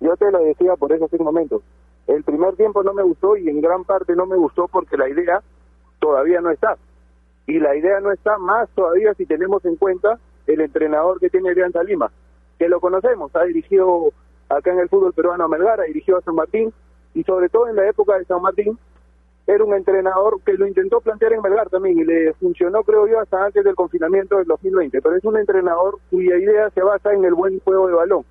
[0.00, 1.62] Yo te lo decía por eso hace un momento.
[2.06, 5.08] El primer tiempo no me gustó y en gran parte no me gustó porque la
[5.08, 5.42] idea
[6.00, 6.76] todavía no está.
[7.46, 11.50] Y la idea no está más todavía si tenemos en cuenta el entrenador que tiene
[11.50, 12.10] Alianza Lima,
[12.58, 14.12] que lo conocemos, ha dirigido
[14.48, 16.72] acá en el fútbol peruano a Melgar, ha dirigido a San Martín
[17.14, 18.78] y sobre todo en la época de San Martín
[19.54, 23.18] era un entrenador que lo intentó plantear en Melgar también y le funcionó creo yo
[23.18, 27.24] hasta antes del confinamiento del 2020, pero es un entrenador cuya idea se basa en
[27.24, 28.24] el buen juego de balón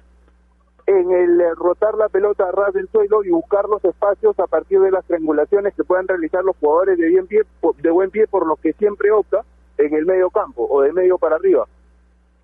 [0.89, 4.79] en el rotar la pelota a ras del suelo y buscar los espacios a partir
[4.79, 7.43] de las triangulaciones que puedan realizar los jugadores de bien pie,
[7.77, 9.43] de buen pie por lo que siempre opta
[9.77, 11.67] en el medio campo o de medio para arriba.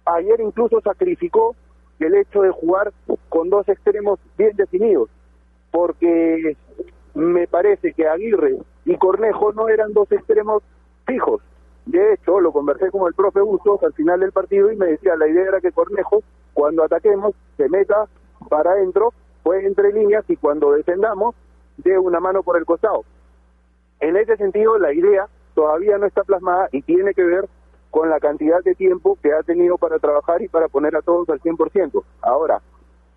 [0.05, 1.55] Ayer incluso sacrificó
[1.99, 2.93] el hecho de jugar
[3.29, 5.09] con dos extremos bien definidos,
[5.71, 6.55] porque
[7.15, 10.61] me parece que Aguirre y Cornejo no eran dos extremos
[11.07, 11.41] fijos.
[11.85, 15.15] De hecho, lo conversé con el profe Bustos al final del partido y me decía,
[15.15, 16.23] la idea era que Cornejo,
[16.53, 18.07] cuando ataquemos, se meta
[18.49, 21.35] para adentro, pues entre líneas y cuando defendamos,
[21.77, 23.05] dé una mano por el costado.
[23.99, 27.47] En ese sentido, la idea todavía no está plasmada y tiene que ver
[27.91, 31.29] con la cantidad de tiempo que ha tenido para trabajar y para poner a todos
[31.29, 32.03] al 100%.
[32.21, 32.61] Ahora,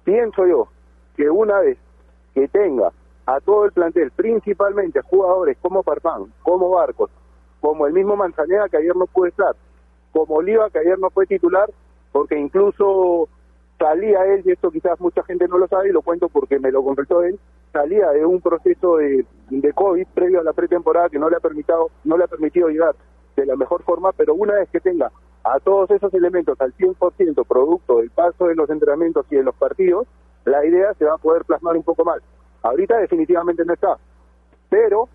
[0.05, 0.69] pienso yo
[1.17, 1.79] que una vez
[2.33, 2.93] que tenga
[3.29, 7.11] a todo el plantel, principalmente jugadores como Farfán, como Barcos,
[7.61, 9.55] como el mismo Manzaneda que ayer no puede estar,
[10.12, 11.69] como Oliva que ayer no fue titular,
[12.11, 13.29] porque incluso
[13.79, 16.73] salía él, y esto quizás mucha gente no lo sabe y lo cuento porque me
[16.73, 17.38] lo confesó él,
[17.71, 21.41] salía de un proceso de, de COVID previo a la pretemporada que no le ha
[21.41, 22.95] permitido, no le ha permitido llegar
[23.37, 25.12] de la mejor forma, pero una vez que tenga
[25.45, 29.55] a todos esos elementos al 100% producto del paso de los entrenamientos y de los
[29.55, 30.07] partidos,
[30.47, 32.23] la idea se va a poder plasmar un poco más.
[32.62, 33.97] Ahorita definitivamente no está,
[34.68, 35.09] pero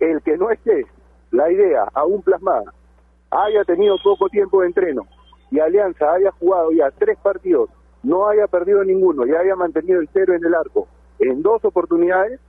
[0.00, 0.86] el que no esté
[1.30, 2.72] la idea aún plasmada,
[3.30, 5.06] haya tenido poco tiempo de entreno
[5.50, 7.70] y Alianza haya jugado ya tres partidos,
[8.02, 12.40] no haya perdido ninguno y haya mantenido el cero en el arco en dos oportunidades,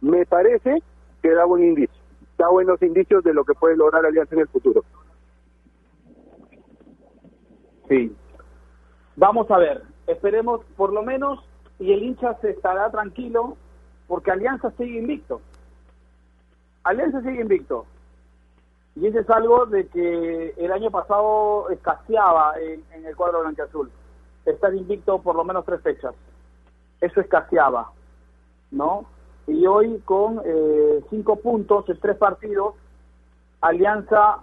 [0.00, 0.82] me parece
[1.22, 2.00] que da buen indicio
[2.40, 4.82] da buenos indicios de lo que puede lograr Alianza en el futuro.
[7.88, 8.16] Sí.
[9.16, 11.44] Vamos a ver, esperemos por lo menos
[11.78, 13.58] y el hincha se estará tranquilo
[14.10, 15.40] porque Alianza sigue invicto.
[16.82, 17.86] Alianza sigue invicto.
[18.96, 23.88] Y eso es algo de que el año pasado escaseaba en, el cuadro blanqueazul.
[24.44, 26.12] Estar invicto por lo menos tres fechas.
[27.00, 27.92] Eso escaseaba,
[28.72, 29.06] ¿no?
[29.46, 32.74] y hoy con eh, cinco puntos en tres partidos,
[33.60, 34.38] Alianza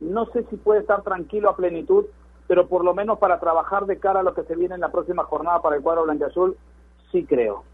[0.00, 2.04] no sé si puede estar tranquilo a plenitud,
[2.46, 4.92] pero por lo menos para trabajar de cara a lo que se viene en la
[4.92, 6.56] próxima jornada para el cuadro blanqueazul,
[7.10, 7.64] sí creo,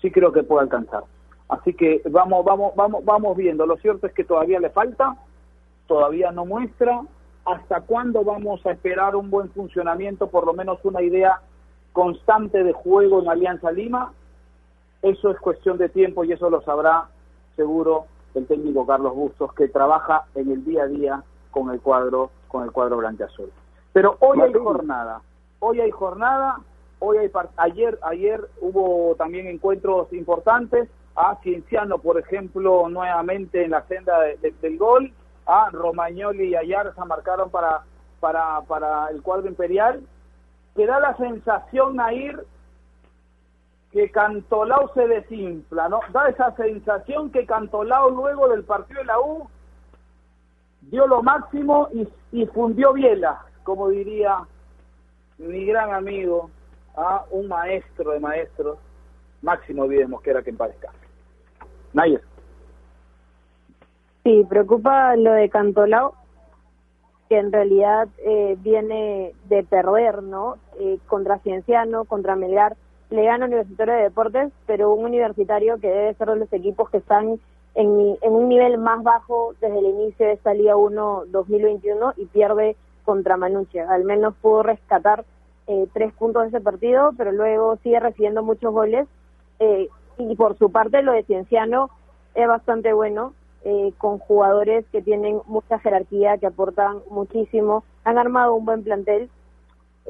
[0.00, 1.04] sí creo que puede alcanzar.
[1.48, 3.66] Así que vamos, vamos, vamos, vamos viendo.
[3.66, 5.16] Lo cierto es que todavía le falta,
[5.86, 7.02] todavía no muestra.
[7.44, 11.40] ¿Hasta cuándo vamos a esperar un buen funcionamiento, por lo menos una idea
[11.92, 14.12] constante de juego en Alianza Lima?
[15.02, 17.08] Eso es cuestión de tiempo y eso lo sabrá
[17.56, 22.30] seguro el técnico Carlos Bustos que trabaja en el día a día con el cuadro
[22.48, 23.50] con el cuadro blanqueazul.
[23.92, 25.22] Pero hoy hay jornada,
[25.60, 26.60] hoy hay jornada,
[27.00, 33.82] hoy hay ayer ayer hubo también encuentros importantes, a Cienciano por ejemplo nuevamente en la
[33.86, 35.12] senda del gol,
[35.46, 37.82] a Romagnoli y Ayarza marcaron para
[38.20, 40.02] para para el cuadro imperial,
[40.76, 42.38] que da la sensación a ir
[43.92, 46.00] que Cantolao se desinfla, ¿no?
[46.12, 49.48] Da esa sensación que Cantolao luego del partido de la U
[50.82, 51.88] dio lo máximo
[52.32, 54.38] y, fundió biela, como diría
[55.38, 56.50] mi gran amigo,
[56.96, 58.78] a un maestro de maestros,
[59.42, 60.90] Máximo Videmos, que era que en parezca.
[61.92, 62.22] Nayer.
[64.24, 66.14] Sí, preocupa lo de Cantolao,
[67.28, 70.56] que en realidad eh, viene de perder, ¿no?
[70.78, 72.76] Eh, contra Cienciano, contra Melgar
[73.10, 76.98] le gana Universitario de Deportes, pero un universitario que debe ser de los equipos que
[76.98, 77.40] están
[77.74, 82.26] en, en un nivel más bajo desde el inicio de esta Liga 1 2021 y
[82.26, 83.90] pierde contra Manuccia.
[83.90, 85.24] Al menos pudo rescatar
[85.66, 89.06] eh, tres puntos de ese partido, pero luego sigue recibiendo muchos goles.
[89.58, 91.90] Eh, y por su parte, lo de Cienciano
[92.34, 97.84] es bastante bueno, eh, con jugadores que tienen mucha jerarquía, que aportan muchísimo.
[98.04, 99.30] Han armado un buen plantel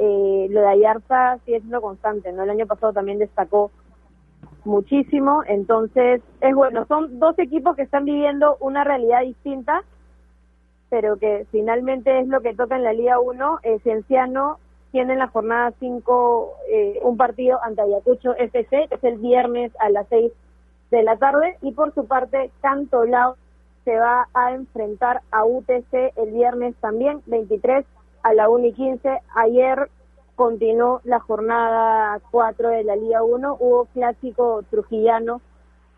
[0.03, 2.45] eh, lo de Ayarza sigue siendo constante, ¿no?
[2.45, 3.71] El año pasado también destacó
[4.65, 9.83] muchísimo, entonces es bueno, son dos equipos que están viviendo una realidad distinta,
[10.89, 13.59] pero que finalmente es lo que toca en la Liga 1.
[13.63, 14.59] Eh, Cienciano
[14.93, 19.89] tiene en la jornada 5 eh, un partido ante Ayacucho FC, es el viernes a
[19.91, 20.33] las 6
[20.91, 23.37] de la tarde, y por su parte Cantolao
[23.85, 27.85] se va a enfrentar a UTC el viernes también, 23
[28.23, 29.19] a la 1 y 15.
[29.35, 29.89] Ayer
[30.37, 33.57] continuó la jornada 4 de la Liga 1.
[33.59, 35.41] Hubo clásico trujillano,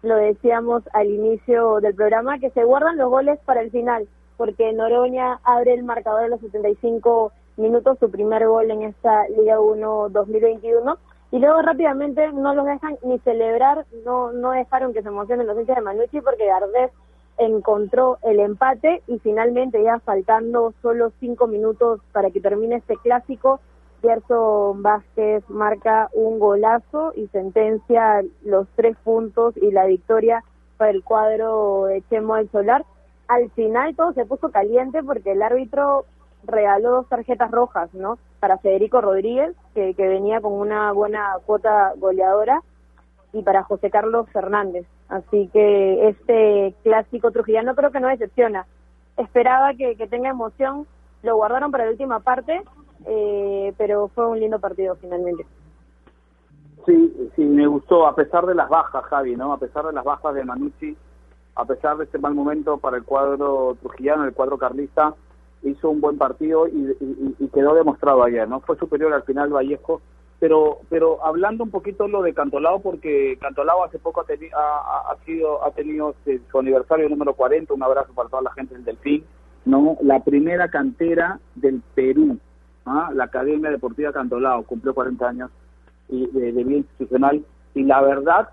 [0.02, 4.72] lo decíamos al inicio del programa, que se guardan los goles para el final, porque
[4.72, 10.08] Noroña abre el marcador en los 75 minutos, su primer gol en esta Liga 1
[10.10, 10.98] 2021.
[11.30, 15.58] Y luego rápidamente no los dejan ni celebrar, no, no dejaron que se emocionen los
[15.58, 16.90] hinchas de Manucci porque Gardés
[17.38, 23.60] encontró el empate y finalmente ya faltando solo cinco minutos para que termine este clásico,
[24.02, 30.44] Gerson Vázquez marca un golazo y sentencia los tres puntos y la victoria
[30.76, 32.84] para el cuadro de Chemo del Solar.
[33.28, 36.04] Al final todo se puso caliente porque el árbitro
[36.44, 38.18] regaló dos tarjetas rojas, ¿no?
[38.40, 42.62] Para Federico Rodríguez, que venía con una buena cuota goleadora,
[43.32, 44.86] y para José Carlos Fernández.
[45.08, 48.66] Así que este clásico trujillano creo que no decepciona.
[49.16, 50.86] Esperaba que, que tenga emoción,
[51.22, 52.62] lo guardaron para la última parte,
[53.06, 55.46] eh, pero fue un lindo partido finalmente.
[56.86, 59.52] Sí, sí, me gustó, a pesar de las bajas, Javi, ¿no?
[59.52, 60.96] A pesar de las bajas de Manucci,
[61.54, 65.14] a pesar de este mal momento para el cuadro trujillano, el cuadro carlista,
[65.62, 66.96] hizo un buen partido y,
[67.52, 68.60] quedó demostrado ayer, ¿no?
[68.60, 70.00] Fue superior al final Vallejo,
[70.40, 75.14] pero pero hablando un poquito lo de Cantolao, porque Cantolao hace poco ha, teni- ha
[75.24, 78.84] sido, ha tenido este, su aniversario número 40, un abrazo para toda la gente del
[78.84, 79.24] Delfín,
[79.64, 79.98] ¿no?
[80.02, 82.38] La primera cantera del Perú,
[82.86, 83.10] ¿ah?
[83.14, 85.50] la Academia Deportiva Cantolao, cumplió 40 años
[86.08, 87.44] y de, de vida institucional,
[87.74, 88.48] y la verdad,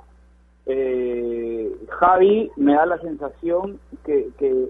[0.65, 4.69] eh, Javi me da la sensación que, que,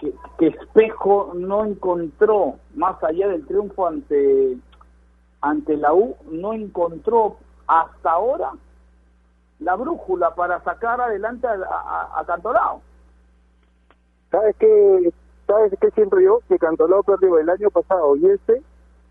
[0.00, 4.56] que, Espejo no encontró, más allá del triunfo ante,
[5.40, 7.36] ante la U, no encontró
[7.66, 8.52] hasta ahora
[9.58, 12.80] la brújula para sacar adelante a, a, a Cantolao.
[14.30, 15.12] ¿Sabes qué?
[15.46, 16.40] ¿Sabes qué siento yo?
[16.48, 18.62] Que Cantolao perdió el año pasado y este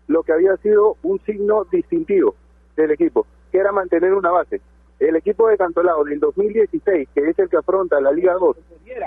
[0.08, 2.34] lo que había sido un signo distintivo
[2.76, 4.60] del equipo, que era mantener una base.
[5.00, 8.54] El equipo de Cantolao del 2016, que es el que afronta la Liga 2,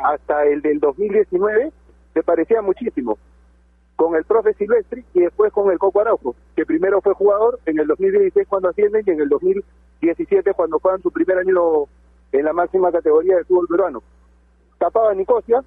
[0.04, 1.72] hasta el del 2019,
[2.16, 3.20] se parecía muchísimo.
[3.96, 7.78] Con el profe Silvestri y después con el Coco Araujo, que primero fue jugador en
[7.78, 11.86] el 2016 cuando ascienden y en el 2017 cuando juegan su primer año
[12.32, 14.02] en la máxima categoría del fútbol peruano.
[14.80, 15.64] Tapaba Nicosia,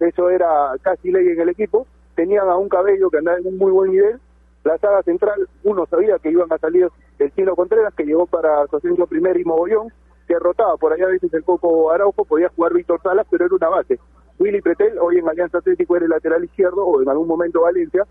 [0.00, 3.56] eso era casi ley en el equipo, tenían a un cabello que andaba en un
[3.56, 4.18] muy buen nivel,
[4.64, 6.88] la saga central, uno sabía que iban a salir
[7.24, 9.88] el Chino Contreras, que llegó para su ascenso primer y Mogollón,
[10.26, 13.54] que rotaba por allá a veces el Coco Araujo, podía jugar Víctor Salas, pero era
[13.54, 13.98] una base.
[14.38, 18.06] Willy Pretel, hoy en Alianza Atlético era el lateral izquierdo, o en algún momento Valencia,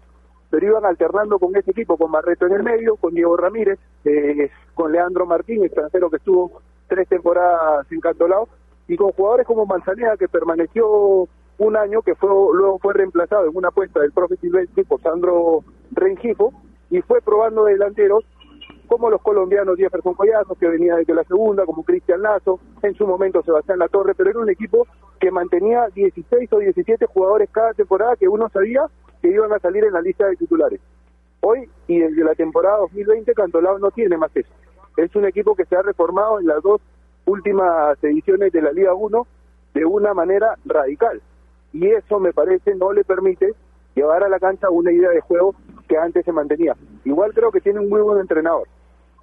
[0.50, 4.50] pero iban alternando con ese equipo, con Barreto en el medio, con Diego Ramírez, eh,
[4.74, 8.48] con Leandro Martín, extranjero que estuvo tres temporadas en Cantolao,
[8.88, 13.56] y con jugadores como Manzaneda, que permaneció un año, que fue luego fue reemplazado en
[13.56, 16.54] una apuesta del profe Silvestri por Sandro Rengifo,
[16.90, 18.26] y fue probando delanteros
[18.90, 23.06] como los colombianos Jefferson Collazo, que venía desde la segunda, como Cristian Lazo, en su
[23.06, 24.88] momento Sebastián Latorre, pero era un equipo
[25.20, 28.82] que mantenía 16 o 17 jugadores cada temporada que uno sabía
[29.22, 30.82] que iban a salir en la lista de titulares.
[31.42, 34.50] Hoy y desde la temporada 2020 Cantolao no tiene más eso.
[34.98, 36.82] Es un equipo que se ha reformado en las dos
[37.26, 39.28] últimas ediciones de la Liga 1
[39.76, 41.22] de una manera radical.
[41.74, 43.54] Y eso me parece no le permite
[43.94, 45.54] llevar a la cancha una idea de juego
[45.88, 46.76] que antes se mantenía.
[47.06, 48.68] Igual creo que tiene un muy buen entrenador,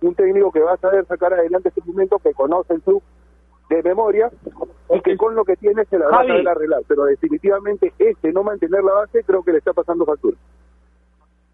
[0.03, 3.03] un técnico que va a saber sacar adelante este momento, que conoce el club
[3.69, 4.31] de memoria
[4.91, 6.29] y que con lo que tiene se la va a Javi.
[6.29, 6.83] saber arreglar.
[6.87, 10.37] Pero definitivamente este no mantener la base creo que le está pasando factura.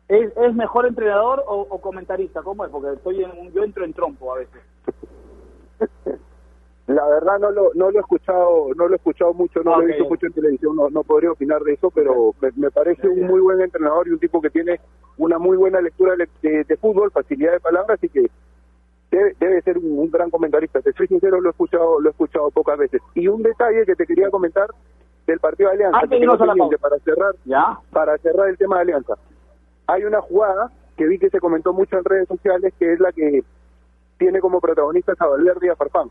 [0.08, 2.42] ¿Es, es mejor entrenador o, o comentarista?
[2.42, 2.70] ¿Cómo es?
[2.70, 4.62] Porque estoy en yo entro en trompo a veces.
[6.88, 9.82] La verdad no lo, no lo he escuchado, no lo he escuchado mucho, no lo
[9.82, 13.08] he visto mucho en televisión, no, no podría opinar de eso, pero me, me parece
[13.08, 14.80] un muy buen entrenador y un tipo que tiene
[15.16, 18.28] una muy buena lectura de, de- de fútbol, facilidad de palabras y que
[19.12, 20.80] debe, debe ser un, un gran comentarista.
[20.80, 23.00] Te soy sincero, lo he escuchado, lo he escuchado pocas veces.
[23.14, 24.66] Y un detalle que te quería comentar
[25.26, 26.00] del partido de Alianza,
[26.68, 27.78] que para cerrar, ¿Ya?
[27.92, 29.14] para cerrar el tema de Alianza.
[29.86, 33.12] Hay una jugada que vi que se comentó mucho en redes sociales, que es la
[33.12, 33.44] que
[34.18, 36.08] tiene como protagonistas a Valverde y a Farfán.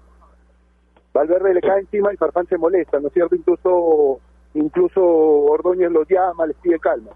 [1.13, 3.35] Valverde le cae encima y Farfán se molesta, ¿no es cierto?
[3.35, 4.19] Incluso,
[4.53, 7.11] incluso Ordóñez los llama, les pide calma.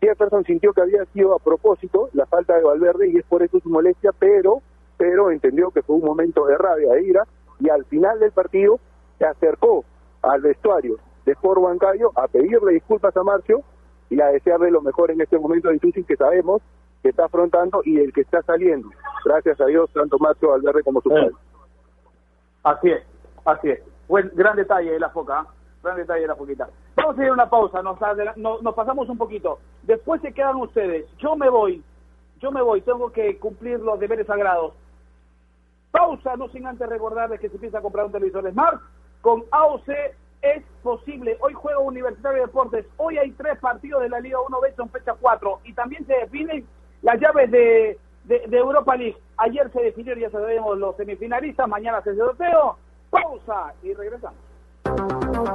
[0.00, 3.60] Jefferson sintió que había sido a propósito la falta de Valverde y es por eso
[3.60, 4.62] su molestia, pero,
[4.96, 7.24] pero entendió que fue un momento de rabia, de ira,
[7.58, 8.80] y al final del partido
[9.18, 9.84] se acercó
[10.22, 13.62] al vestuario de Sport Huancayo a pedirle disculpas a Marcio
[14.08, 16.62] y a desearle lo mejor en este momento difícil que sabemos
[17.02, 18.88] que está afrontando y del que está saliendo.
[19.24, 21.32] Gracias a Dios, tanto Marcio Valverde como su padre.
[22.62, 23.02] Así es,
[23.44, 23.80] así es.
[24.08, 25.46] Buen, gran detalle de la foca, ¿ah?
[25.82, 26.68] gran detalle de la foquita.
[26.96, 29.58] Vamos a ir a una pausa, nos, adela- no- nos pasamos un poquito.
[29.82, 31.06] Después se quedan ustedes.
[31.18, 31.82] Yo me voy,
[32.40, 34.74] yo me voy, tengo que cumplir los deberes sagrados.
[35.90, 38.80] Pausa, no sin antes recordarles que se empieza a comprar un televisor Smart.
[39.22, 39.88] Con AOC
[40.42, 41.36] es posible.
[41.40, 42.86] Hoy juega Universitario de Deportes.
[42.96, 45.60] Hoy hay tres partidos de la Liga 1B, son fecha 4.
[45.64, 46.66] Y también se definen
[47.02, 47.98] las llaves de,
[48.30, 49.16] de, Europa League.
[49.36, 51.68] Ayer se definieron, ya sabemos, los semifinalistas.
[51.68, 52.76] Mañana se sorteo.
[53.10, 54.38] Pausa y regresamos.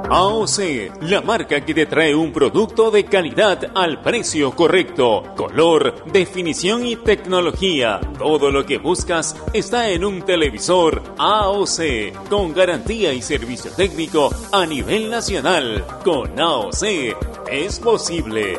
[0.08, 6.86] AOC, la marca que te trae un producto de calidad al precio correcto, color, definición
[6.86, 8.00] y tecnología.
[8.18, 14.66] Todo lo que buscas está en un televisor AOC, con garantía y servicio técnico a
[14.66, 15.84] nivel nacional.
[16.04, 16.84] Con AOC
[17.50, 18.58] es posible.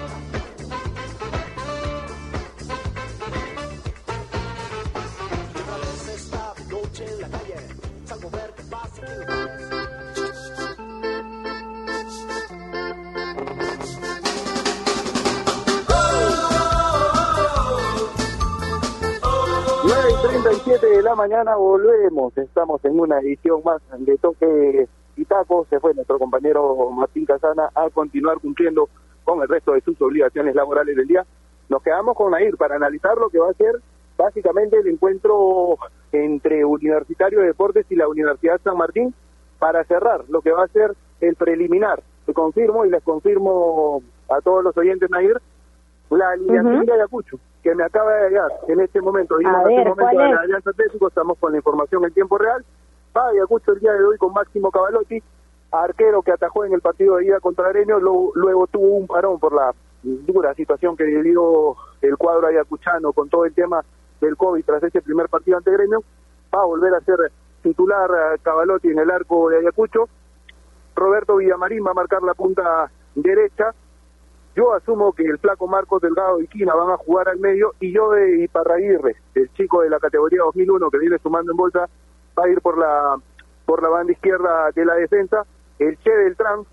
[20.21, 22.37] 37 de la mañana volvemos.
[22.37, 25.65] Estamos en una edición más de Toque y Taco.
[25.69, 28.87] Se fue nuestro compañero Martín Casana a continuar cumpliendo
[29.23, 31.25] con el resto de sus obligaciones laborales del día.
[31.69, 33.81] Nos quedamos con Nair para analizar lo que va a ser
[34.15, 35.77] básicamente el encuentro
[36.41, 39.13] entre Universitario de Deportes y la Universidad San Martín
[39.59, 42.01] para cerrar lo que va a ser el preliminar.
[42.25, 45.39] Te confirmo y les confirmo a todos los oyentes, Nair,
[46.09, 49.35] la alineación de Ayacucho, que me acaba de llegar en este momento.
[49.35, 50.31] A en este momento ¿cuál de es?
[50.35, 52.65] la Alianza Atlético, estamos con la información en tiempo real.
[53.15, 55.21] Va Ayacucho el día de hoy con Máximo Cavalotti,
[55.71, 59.39] arquero que atajó en el partido de ida contra Gremio, lo- luego tuvo un parón
[59.39, 63.85] por la dura situación que vivió el cuadro ayacuchano con todo el tema
[64.19, 66.03] del COVID tras ese primer partido ante Gremio.
[66.53, 67.31] Va a volver a ser
[67.61, 70.09] titular eh, Cavalotti en el arco de Ayacucho.
[70.95, 73.73] Roberto Villamarín va a marcar la punta derecha.
[74.55, 77.93] Yo asumo que el flaco Marcos Delgado y Quina van a jugar al medio y
[77.93, 81.87] yo de Iparraguirre, el chico de la categoría 2001 que viene sumando en bolsa,
[82.37, 83.15] va a ir por la
[83.65, 85.45] por la banda izquierda de la defensa.
[85.79, 86.65] El Che Beltrán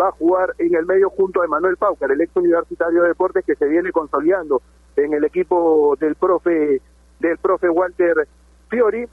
[0.00, 3.44] va a jugar en el medio junto a Emanuel Paucar, el ex universitario de deportes
[3.44, 4.62] que se viene consolidando
[4.96, 6.80] en el equipo del profe
[7.20, 8.26] del profe Walter
[8.68, 9.06] Fiori.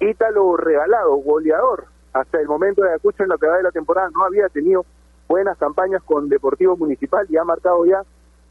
[0.00, 1.86] Ítalo regalado, goleador.
[2.12, 4.84] Hasta el momento de Ayacucho en lo que va de la temporada no había tenido
[5.28, 8.02] buenas campañas con Deportivo Municipal y ha marcado ya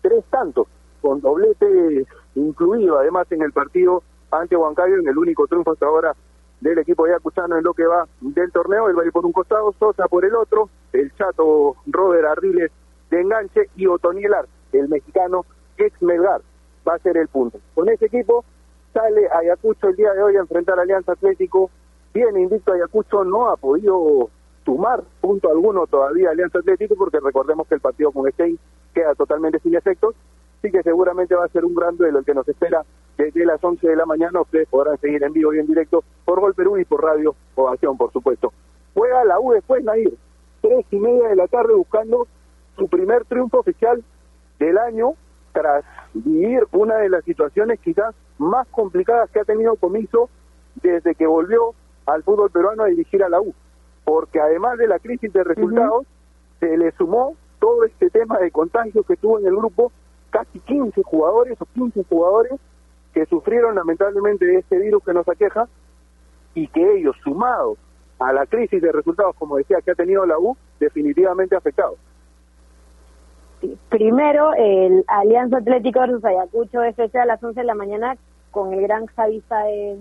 [0.02, 0.68] tres tantos,
[1.02, 2.06] con doblete
[2.36, 6.14] incluido además en el partido ante Huancayo, en el único triunfo hasta ahora
[6.60, 8.90] del equipo ayacuchano en lo que va del torneo.
[8.90, 12.72] Él va a ir por un costado, Sosa por el otro, el chato Robert Arriles
[13.10, 15.46] de enganche y Otonielar, el mexicano
[15.78, 16.42] ex Melgar,
[16.88, 17.60] va a ser el punto.
[17.76, 18.44] Con ese equipo
[18.94, 21.70] sale Ayacucho el día de hoy a enfrentar a Alianza Atlético.
[22.14, 24.30] Viene invicto Ayacucho, no ha podido
[24.64, 28.58] sumar punto alguno todavía Alianza Atlético porque recordemos que el partido con Stein
[28.94, 30.16] queda totalmente sin efectos.
[30.60, 32.86] Así que seguramente va a ser un gran duelo el que nos espera
[33.18, 34.42] desde las 11 de la mañana.
[34.42, 37.98] Ustedes podrán seguir en vivo y en directo por Gol Perú y por Radio Ovación,
[37.98, 38.54] por supuesto.
[38.94, 40.14] Juega la U después, Nair.
[40.62, 42.28] Tres y media de la tarde buscando
[42.78, 44.02] su primer triunfo oficial
[44.60, 45.16] del año
[45.52, 45.84] tras
[46.14, 50.30] vivir una de las situaciones quizás más complicadas que ha tenido Comiso
[50.82, 51.74] desde que volvió
[52.06, 53.54] al fútbol peruano a dirigir a la U.
[54.04, 56.06] Porque además de la crisis de resultados,
[56.60, 59.92] se le sumó todo este tema de contagios que tuvo en el grupo,
[60.30, 62.54] casi 15 jugadores o 15 jugadores
[63.14, 65.68] que sufrieron lamentablemente de este virus que nos aqueja
[66.56, 67.78] y que ellos, sumados
[68.20, 71.98] a la crisis de resultados, como decía, que ha tenido la U, definitivamente afectados.
[73.90, 78.18] Primero, el Alianza Atlético versus Ayacucho FC a las 11 de la mañana
[78.54, 80.00] con el gran Javi Saez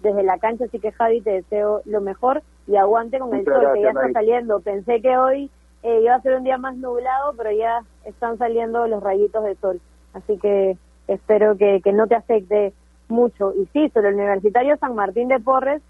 [0.00, 3.66] desde la cancha, así que Javi te deseo lo mejor y aguante con el sol
[3.74, 4.60] que ya está saliendo.
[4.60, 5.50] Pensé que hoy
[5.82, 9.56] eh, iba a ser un día más nublado, pero ya están saliendo los rayitos de
[9.56, 9.80] sol,
[10.14, 10.78] así que
[11.08, 12.72] espero que, que no te afecte
[13.08, 13.52] mucho.
[13.54, 15.82] Y sí, sobre el Universitario San Martín de Porres,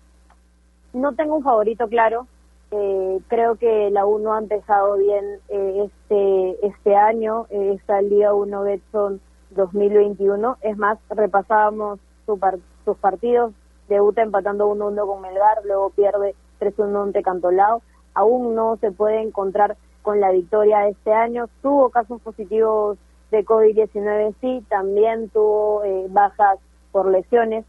[0.92, 2.26] no tengo un favorito claro.
[2.70, 8.02] Eh, creo que la U no ha empezado bien eh, este este año, eh, esta
[8.02, 9.20] Liga 1 Betson
[9.51, 10.59] 2021.
[10.62, 12.38] Es más, repasábamos su
[12.84, 13.53] sus partidos,
[13.88, 17.82] debuta empatando 1-1 con Melgar, luego pierde 3-1 ante Cantolao.
[18.14, 21.49] Aún no se puede encontrar con la victoria este año.
[21.62, 22.99] Tuvo casos positivos
[23.30, 26.59] de COVID-19, sí, también tuvo eh, bajas
[26.92, 27.64] por lesiones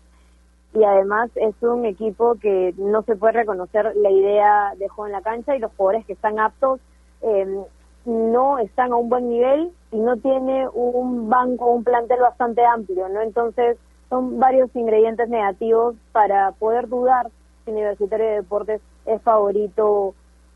[0.73, 5.13] y además es un equipo que no se puede reconocer la idea de juego en
[5.13, 6.79] la cancha y los jugadores que están aptos
[7.21, 7.63] eh,
[8.05, 13.09] no están a un buen nivel y no tiene un banco, un plantel bastante amplio,
[13.09, 13.21] ¿no?
[13.21, 13.77] Entonces
[14.09, 17.29] son varios ingredientes negativos para poder dudar
[17.65, 20.13] si Universitario de Deportes es favorito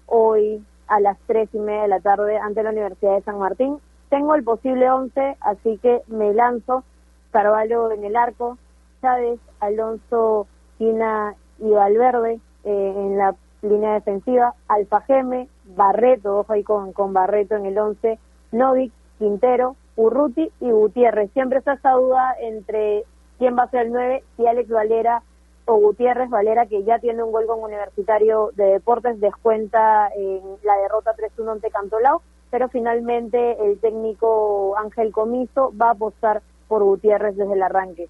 [0.07, 3.77] hoy a las tres y media de la tarde ante la Universidad de San Martín.
[4.09, 6.83] Tengo el posible 11, así que me lanzo.
[7.31, 8.59] Carvalho en el arco,
[9.01, 10.45] Chávez, Alonso,
[10.77, 17.55] Quina y Valverde eh, en la línea defensiva, Alfajeme, Barreto, ojo ahí con, con Barreto
[17.55, 18.19] en el 11,
[18.51, 21.31] Novik, Quintero, Urruti y Gutiérrez.
[21.31, 23.03] Siempre está esa duda entre
[23.37, 25.21] quién va a ser el 9, si Alex Valera
[25.65, 30.75] o Gutiérrez Valera, que ya tiene un gol con Universitario de Deportes, descuenta en la
[30.77, 37.35] derrota 3-1 ante Cantolao, pero finalmente el técnico Ángel Comiso va a apostar por Gutiérrez
[37.35, 38.09] desde el arranque.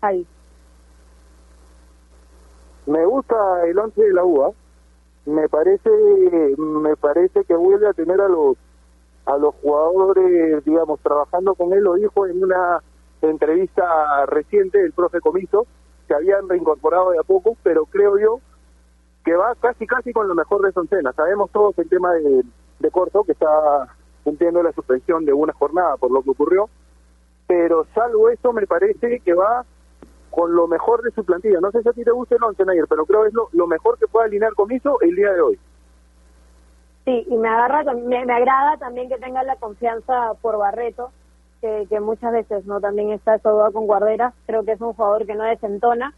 [0.00, 0.26] Ahí.
[2.86, 4.52] Me gusta el once de la UA.
[5.26, 5.90] Me parece,
[6.56, 8.56] me parece que vuelve a tener a los
[9.26, 11.84] a los jugadores, digamos, trabajando con él.
[11.84, 12.82] Lo dijo en una
[13.22, 15.66] entrevista reciente el profe Comiso,
[16.08, 18.40] que habían reincorporado de a poco, pero creo yo
[19.24, 21.12] que va casi casi con lo mejor de Soncena.
[21.12, 22.42] Sabemos todos el tema de,
[22.78, 22.90] de
[23.26, 23.88] que está
[24.24, 26.68] cumpliendo la suspensión de una jornada por lo que ocurrió,
[27.46, 29.64] pero salvo eso me parece que va
[30.30, 31.60] con lo mejor de su plantilla.
[31.60, 33.48] No sé si a ti te gusta el once, Nair, pero creo que es lo,
[33.52, 35.58] lo mejor que puede alinear Comiso el día de hoy.
[37.04, 41.12] Sí, y me agarra, me, me agrada también que tenga la confianza por Barreto,
[41.60, 44.34] que, que muchas veces no también está esa duda con Guardera.
[44.46, 46.14] Creo que es un jugador que no desentona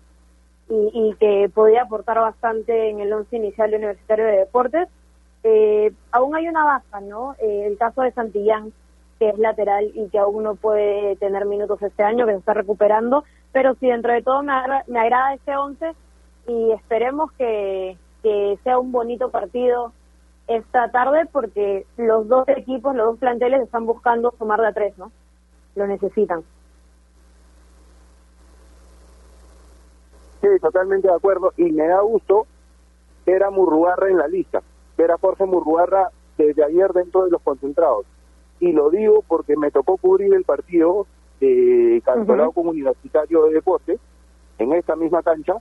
[0.68, 4.88] y, y que podía aportar bastante en el once inicial Universitario de Deportes.
[5.44, 7.34] Eh, aún hay una baja, ¿no?
[7.40, 8.72] Eh, el caso de Santillán,
[9.18, 12.54] que es lateral y que aún no puede tener minutos este año, que se está
[12.54, 15.92] recuperando, pero sí, dentro de todo me, agra- me agrada este once
[16.46, 17.96] y esperemos que
[18.64, 19.92] sea un bonito partido
[20.48, 24.96] esta tarde porque los dos equipos, los dos planteles están buscando sumar de a tres,
[24.98, 25.10] ¿no?
[25.74, 26.42] Lo necesitan.
[30.40, 31.52] Sí, totalmente de acuerdo.
[31.56, 32.46] Y me da gusto
[33.24, 34.60] ver a Murrugarra en la lista,
[34.96, 38.04] ver a Jorge Murrugarra desde ayer dentro de los concentrados.
[38.58, 41.06] Y lo digo porque me tocó cubrir el partido
[41.40, 44.00] de Cantolao como Universitario de Deportes
[44.58, 45.54] en esta misma cancha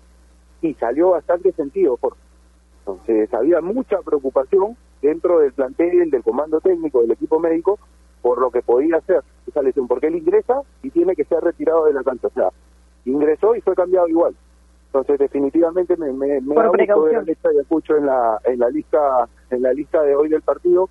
[0.61, 1.97] y salió bastante sentido.
[1.99, 2.19] Jorge.
[2.85, 7.79] Entonces había mucha preocupación dentro del plantel, del comando técnico, del equipo médico,
[8.21, 11.85] por lo que podía hacer esa lesión, porque él ingresa y tiene que ser retirado
[11.85, 12.27] de la cancha.
[12.27, 12.49] O sea,
[13.05, 14.35] ingresó y fue cambiado igual.
[14.87, 19.29] Entonces definitivamente me, me, me da gusto ver a Ayacucho en la en la lista
[19.49, 20.89] en la lista de hoy del partido.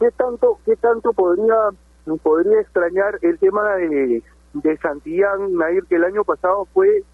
[0.00, 1.70] ¿Qué tanto qué tanto podría
[2.22, 4.22] podría extrañar el tema de
[4.54, 7.04] de Santillán Nair que el año pasado fue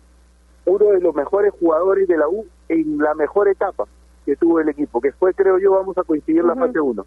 [0.64, 3.84] uno de los mejores jugadores de la U en la mejor etapa
[4.24, 6.66] que tuvo el equipo, que fue creo yo vamos a coincidir la Ujú.
[6.66, 7.06] fase 1.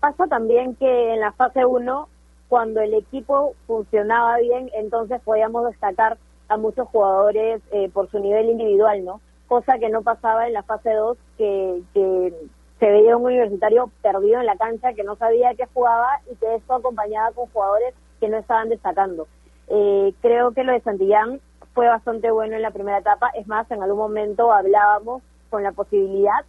[0.00, 2.08] Pasa también que en la fase 1,
[2.48, 8.50] cuando el equipo funcionaba bien, entonces podíamos destacar a muchos jugadores eh, por su nivel
[8.50, 9.20] individual, ¿no?
[9.46, 12.34] Cosa que no pasaba en la fase 2, que, que
[12.80, 16.56] se veía un universitario perdido en la cancha, que no sabía qué jugaba y que
[16.56, 19.28] esto acompañaba con jugadores que no estaban destacando.
[19.68, 21.40] Eh, creo que lo de Santillán
[21.74, 23.30] fue bastante bueno en la primera etapa.
[23.34, 26.44] Es más, en algún momento hablábamos con la posibilidad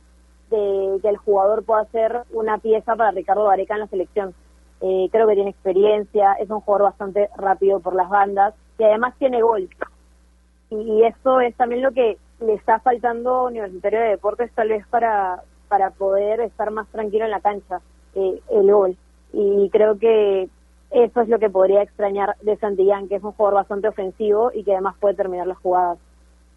[0.49, 4.33] de que el jugador pueda ser una pieza para Ricardo Vareca en la selección.
[4.81, 9.15] Eh, creo que tiene experiencia, es un jugador bastante rápido por las bandas y además
[9.17, 9.69] tiene gol.
[10.69, 14.85] Y, eso es también lo que le está faltando a Universitario de Deportes tal vez
[14.87, 17.79] para, para poder estar más tranquilo en la cancha,
[18.15, 18.97] eh, el gol.
[19.31, 20.49] Y creo que
[20.93, 24.63] eso es lo que podría extrañar de Santillán, que es un jugador bastante ofensivo y
[24.63, 25.97] que además puede terminar las jugadas.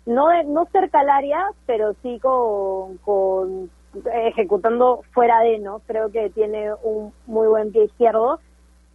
[0.05, 3.70] No, de- no cerca al área, pero sí con,
[4.12, 5.80] ejecutando fuera de, ¿no?
[5.87, 8.39] Creo que tiene un muy buen pie izquierdo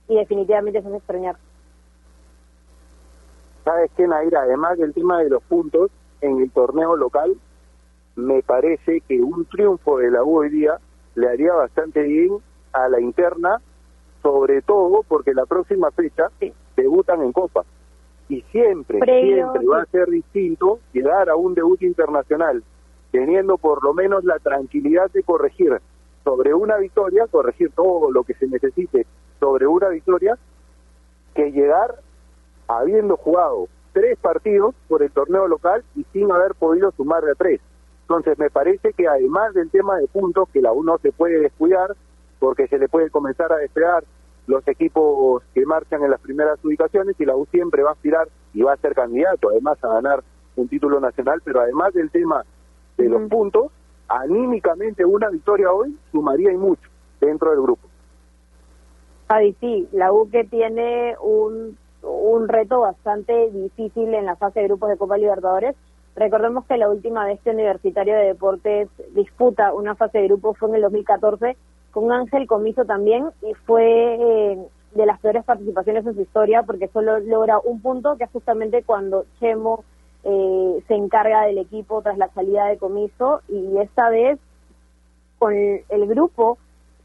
[0.08, 1.36] y definitivamente eso es extrañar.
[3.66, 4.42] ¿Sabes qué, Naira?
[4.42, 7.36] Además del tema de los puntos en el torneo local,
[8.16, 10.78] me parece que un triunfo de la U hoy día
[11.16, 12.38] le haría bastante bien
[12.74, 13.62] a la interna,
[14.22, 16.30] sobre todo porque la próxima fecha
[16.76, 17.63] debutan en Copa.
[18.30, 22.63] Y siempre, Previo, siempre va a ser distinto llegar a un debut internacional
[23.11, 25.80] teniendo por lo menos la tranquilidad de corregir
[26.24, 29.05] sobre una victoria, corregir todo lo que se necesite
[29.39, 30.38] sobre una victoria,
[31.36, 31.95] que llegar
[32.67, 37.59] habiendo jugado tres partidos por el torneo local y sin haber podido sumar de tres.
[38.03, 41.39] Entonces me parece que además del tema de puntos, que la U no se puede
[41.39, 41.95] descuidar,
[42.42, 44.04] porque se le puede comenzar a despegar
[44.48, 48.28] los equipos que marchan en las primeras ubicaciones y la U siempre va a aspirar
[48.56, 50.24] y va a ser candidato además a ganar
[50.56, 52.44] un título nacional, pero además del tema
[52.98, 53.72] de los puntos,
[54.08, 56.89] anímicamente una victoria hoy sumaría y mucho
[57.20, 57.88] dentro del grupo.
[59.30, 64.68] Javi, sí, la U que tiene un, un reto bastante difícil en la fase de
[64.68, 65.76] grupos de Copa Libertadores,
[66.14, 70.68] Recordemos que la última vez que Universitario de Deportes disputa una fase de grupo fue
[70.68, 71.56] en el 2014
[71.92, 76.88] con Ángel Comiso también y fue eh, de las peores participaciones en su historia porque
[76.89, 79.84] solo logra un punto que es justamente cuando Chemo
[80.24, 84.39] eh, se encarga del equipo tras la salida de Comiso y esta vez
[85.39, 86.58] con el grupo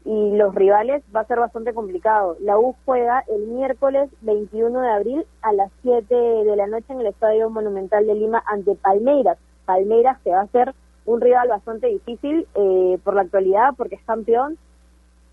[0.05, 2.37] y los rivales va a ser bastante complicado.
[2.39, 7.01] La U juega el miércoles 21 de abril a las 7 de la noche en
[7.01, 9.37] el Estadio Monumental de Lima ante Palmeiras.
[9.65, 10.73] Palmeiras que va a ser
[11.05, 14.57] un rival bastante difícil eh, por la actualidad porque es campeón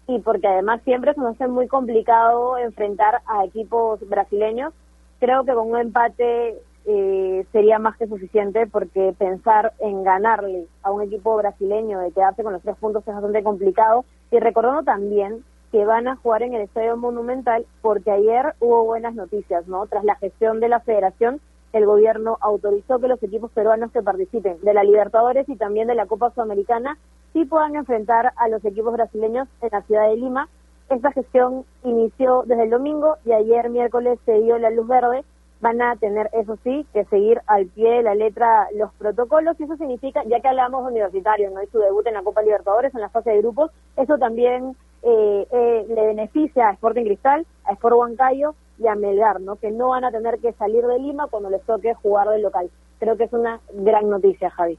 [0.06, 4.72] y porque además siempre se nos hace muy complicado enfrentar a equipos brasileños.
[5.20, 10.90] Creo que con un empate eh, sería más que suficiente porque pensar en ganarle a
[10.90, 15.42] un equipo brasileño de quedarse con los tres puntos es bastante complicado y recordando también
[15.72, 19.86] que van a jugar en el Estadio Monumental porque ayer hubo buenas noticias, ¿no?
[19.86, 21.40] Tras la gestión de la federación,
[21.74, 25.96] el gobierno autorizó que los equipos peruanos que participen de la Libertadores y también de
[25.96, 26.96] la Copa Sudamericana
[27.32, 30.48] sí puedan enfrentar a los equipos brasileños en la ciudad de Lima.
[30.88, 35.24] Esta gestión inició desde el domingo y ayer miércoles se dio la luz verde
[35.60, 39.64] van a tener, eso sí, que seguir al pie de la letra los protocolos y
[39.64, 41.62] eso significa, ya que hablamos de universitarios, ¿no?
[41.62, 45.46] Y su debut en la Copa Libertadores, en la fase de grupos, eso también eh,
[45.50, 49.56] eh, le beneficia a Sporting Cristal, a Sport Huancayo y a Melgar, ¿no?
[49.56, 52.70] Que no van a tener que salir de Lima cuando les toque jugar del local.
[52.98, 54.78] Creo que es una gran noticia, Javi.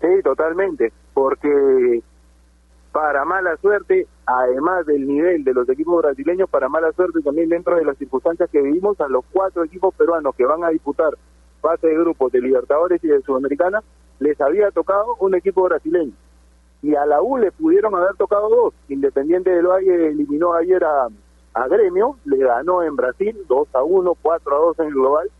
[0.00, 2.02] Sí, totalmente, porque
[2.92, 7.76] para mala suerte, además del nivel de los equipos brasileños, para mala suerte también dentro
[7.76, 11.12] de las circunstancias que vivimos, a los cuatro equipos peruanos que van a disputar
[11.60, 13.82] fase de grupos de Libertadores y de Sudamericana,
[14.18, 16.12] les había tocado un equipo brasileño.
[16.82, 18.74] Y a la U le pudieron haber tocado dos.
[18.88, 21.08] Independiente del Valle eliminó ayer a,
[21.54, 25.30] a Gremio, le ganó en Brasil 2 a 1, 4 a 2 en el global,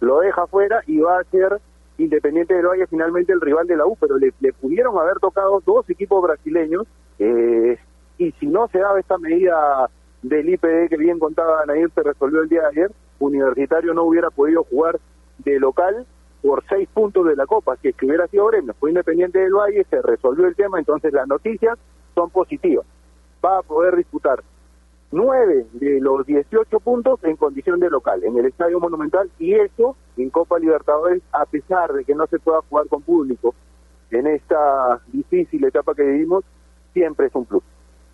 [0.00, 1.60] lo deja fuera y va a ser
[1.98, 5.90] Independiente del Valle finalmente el rival de la U, pero le, pudieron haber tocado dos
[5.90, 6.86] equipos brasileños
[7.18, 7.76] eh,
[8.18, 9.90] y si no se daba esta medida
[10.22, 14.30] del IPD que bien contaba Nair se resolvió el día de ayer, Universitario no hubiera
[14.30, 15.00] podido jugar
[15.38, 16.06] de local
[16.40, 19.54] por seis puntos de la Copa, si es que hubiera sido Gremio, fue Independiente del
[19.54, 21.76] Valle, se resolvió el tema, entonces las noticias
[22.14, 22.86] son positivas.
[23.44, 24.40] Va a poder disputar
[25.10, 29.96] nueve de los 18 puntos en condición de local, en el Estadio Monumental, y eso
[30.16, 33.54] en Copa Libertadores, a pesar de que no se pueda jugar con público
[34.10, 36.44] en esta difícil etapa que vivimos,
[36.92, 37.62] siempre es un plus.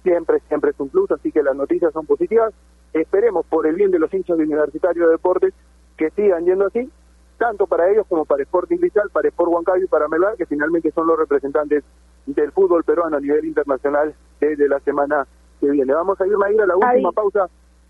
[0.03, 2.53] Siempre, siempre es un plus, así que las noticias son positivas.
[2.93, 5.55] Esperemos por el bien de los hinchas de Universitario de Deportes
[5.97, 6.91] que sigan yendo así,
[7.39, 10.91] tanto para ellos como para Sporting Cristal, para Sport Huancayo y para Melgar, que finalmente
[10.91, 11.85] son los representantes
[12.27, 15.27] del fútbol peruano a nivel internacional desde la semana
[15.65, 15.93] que viene.
[15.93, 17.49] Vamos a ir a ir a la última pausa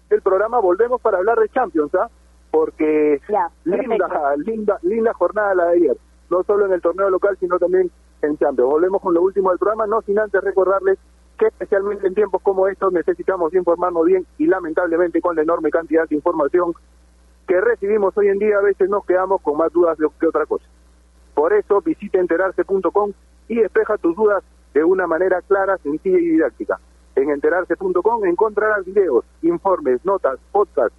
[0.09, 2.09] del programa, volvemos para hablar de Champions, ¿ah?
[2.51, 3.20] Porque
[3.64, 5.97] linda, linda, linda jornada la de ayer,
[6.31, 7.91] no solo en el torneo local, sino también
[8.22, 8.70] en Champions.
[8.70, 10.99] Volvemos con lo último del programa, no sin antes recordarles
[11.39, 16.09] que especialmente en tiempos como estos necesitamos informarnos bien y lamentablemente con la enorme cantidad
[16.09, 16.75] de información
[17.49, 20.64] que recibimos hoy en día a veces nos quedamos con más dudas que otra cosa.
[21.35, 23.12] Por eso visita enterarse.com
[23.49, 26.79] y despeja tus dudas de una manera clara, sencilla y didáctica.
[27.16, 30.96] En enterarse.com encontrarás videos, informes, notas, podcasts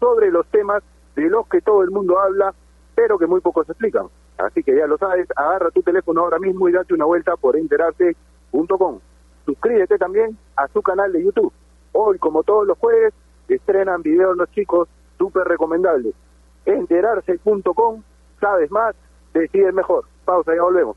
[0.00, 0.82] sobre los temas
[1.14, 2.54] de los que todo el mundo habla,
[2.94, 4.06] pero que muy pocos explican.
[4.38, 7.56] Así que ya lo sabes, agarra tu teléfono ahora mismo y date una vuelta por
[7.56, 9.00] enterarse.com.
[9.44, 11.52] Suscríbete también a su canal de YouTube.
[11.92, 13.12] Hoy, como todos los jueves,
[13.48, 14.88] estrenan videos los chicos
[15.18, 16.14] súper recomendables.
[16.66, 18.02] Enterarse.com,
[18.40, 18.94] sabes más,
[19.34, 20.04] decides mejor.
[20.24, 20.96] Pausa, ya volvemos.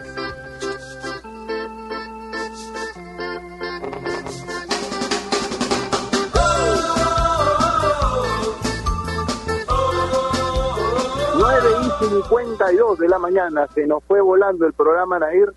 [12.01, 15.53] 52 de la mañana, se nos fue volando el programa Nair,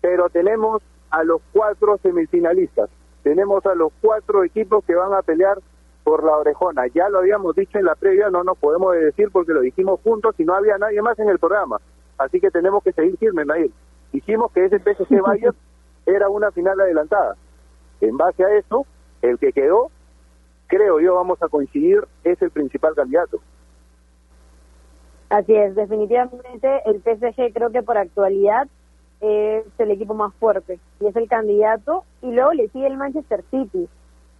[0.00, 0.80] pero tenemos
[1.10, 2.88] a los cuatro semifinalistas,
[3.24, 5.58] tenemos a los cuatro equipos que van a pelear
[6.04, 6.86] por la orejona.
[6.94, 10.36] Ya lo habíamos dicho en la previa, no nos podemos decir porque lo dijimos juntos
[10.38, 11.80] y no había nadie más en el programa.
[12.18, 13.72] Así que tenemos que seguir firmes, Nair.
[14.12, 15.56] Dijimos que ese PSG Bayern
[16.06, 17.34] era una final adelantada.
[18.00, 18.86] En base a eso,
[19.22, 19.90] el que quedó,
[20.68, 23.40] creo yo, vamos a coincidir, es el principal candidato.
[25.30, 28.66] Así es, definitivamente el PSG creo que por actualidad
[29.20, 33.44] es el equipo más fuerte y es el candidato y luego le sigue el Manchester
[33.48, 33.88] City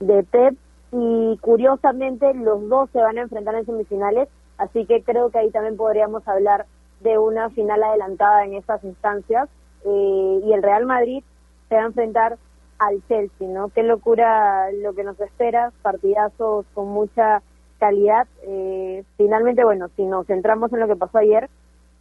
[0.00, 0.56] de Pep
[0.90, 4.28] y curiosamente los dos se van a enfrentar en semifinales,
[4.58, 6.66] así que creo que ahí también podríamos hablar
[7.00, 9.48] de una final adelantada en estas instancias
[9.84, 11.22] eh, y el Real Madrid
[11.68, 12.36] se va a enfrentar
[12.80, 13.68] al Chelsea, ¿no?
[13.68, 17.42] Qué locura lo que nos espera, partidazos con mucha
[17.80, 18.28] calidad.
[18.42, 21.50] Eh, finalmente, bueno, si nos centramos en lo que pasó ayer,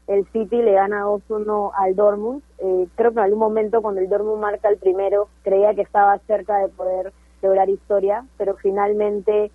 [0.06, 2.44] el City le gana 2-1 al Dortmund.
[2.60, 6.18] Eh, creo que en algún momento cuando el Dortmund marca el primero, creía que estaba
[6.28, 9.52] cerca de poder lograr historia, pero finalmente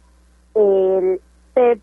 [0.54, 1.20] el
[1.52, 1.80] Pep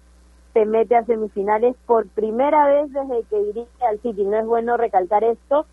[0.53, 4.23] se mete a semifinales por primera vez desde que dirige al City.
[4.25, 5.65] No es bueno recalcar esto.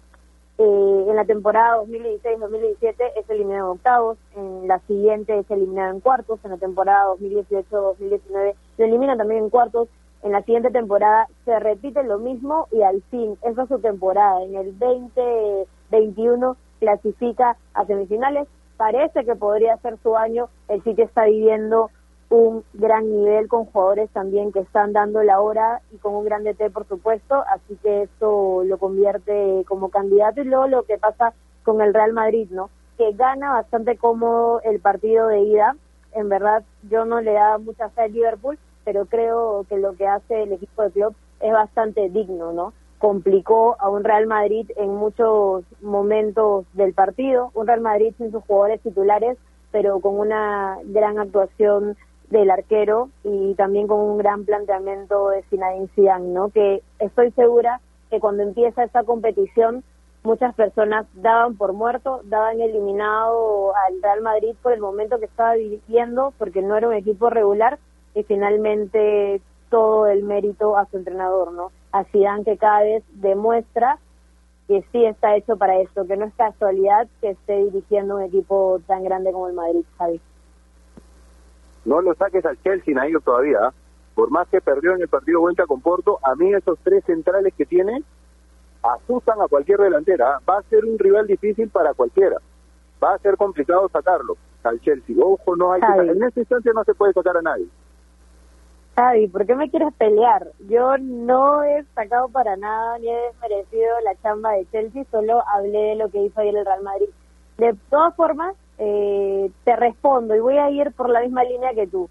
[0.60, 6.00] Eh, en la temporada 2016-2017 es eliminado en octavos, en la siguiente es eliminado en
[6.00, 9.88] cuartos, en la temporada 2018-2019 se elimina también en cuartos,
[10.24, 14.42] en la siguiente temporada se repite lo mismo y al fin, esa es su temporada.
[14.42, 21.26] En el 2021 clasifica a semifinales, parece que podría ser su año, el City está
[21.26, 21.90] viviendo
[22.30, 26.44] un gran nivel con jugadores también que están dando la hora y con un gran
[26.44, 31.32] DT por supuesto, así que esto lo convierte como candidato y luego lo que pasa
[31.62, 32.70] con el Real Madrid, ¿no?
[32.98, 35.76] Que gana bastante cómodo el partido de ida,
[36.12, 40.06] en verdad yo no le da mucha fe al Liverpool, pero creo que lo que
[40.06, 42.72] hace el equipo de club es bastante digno, ¿no?
[42.98, 48.42] Complicó a un Real Madrid en muchos momentos del partido, un Real Madrid sin sus
[48.44, 49.38] jugadores titulares,
[49.70, 51.96] pero con una gran actuación
[52.30, 56.50] del arquero y también con un gran planteamiento de Zinedine Zidane, ¿no?
[56.50, 59.82] Que estoy segura que cuando empieza esta competición
[60.24, 65.54] muchas personas daban por muerto, daban eliminado al Real Madrid por el momento que estaba
[65.54, 67.78] viviendo porque no era un equipo regular
[68.14, 71.70] y finalmente todo el mérito a su entrenador, ¿no?
[71.92, 73.98] A Zidane que cada vez demuestra
[74.66, 78.80] que sí está hecho para esto, que no es casualidad que esté dirigiendo un equipo
[78.86, 80.20] tan grande como el Madrid, Javi.
[81.88, 83.58] No lo saques al Chelsea, Nair, todavía.
[83.62, 83.72] ¿ah?
[84.14, 87.54] Por más que perdió en el partido vuelta con Porto, a mí esos tres centrales
[87.56, 88.02] que tiene
[88.82, 90.36] asustan a cualquier delantera.
[90.36, 90.40] ¿ah?
[90.46, 92.36] Va a ser un rival difícil para cualquiera.
[93.02, 95.16] Va a ser complicado sacarlo al Chelsea.
[95.18, 97.66] Ojo, no hay que, en esta instancia no se puede sacar a nadie.
[98.94, 100.48] Javi, ¿por qué me quieres pelear?
[100.68, 105.78] Yo no he sacado para nada ni he desmerecido la chamba de Chelsea, solo hablé
[105.78, 107.08] de lo que hizo ayer el Real Madrid.
[107.56, 111.86] De todas formas, eh, te respondo y voy a ir por la misma línea que
[111.86, 112.08] tú.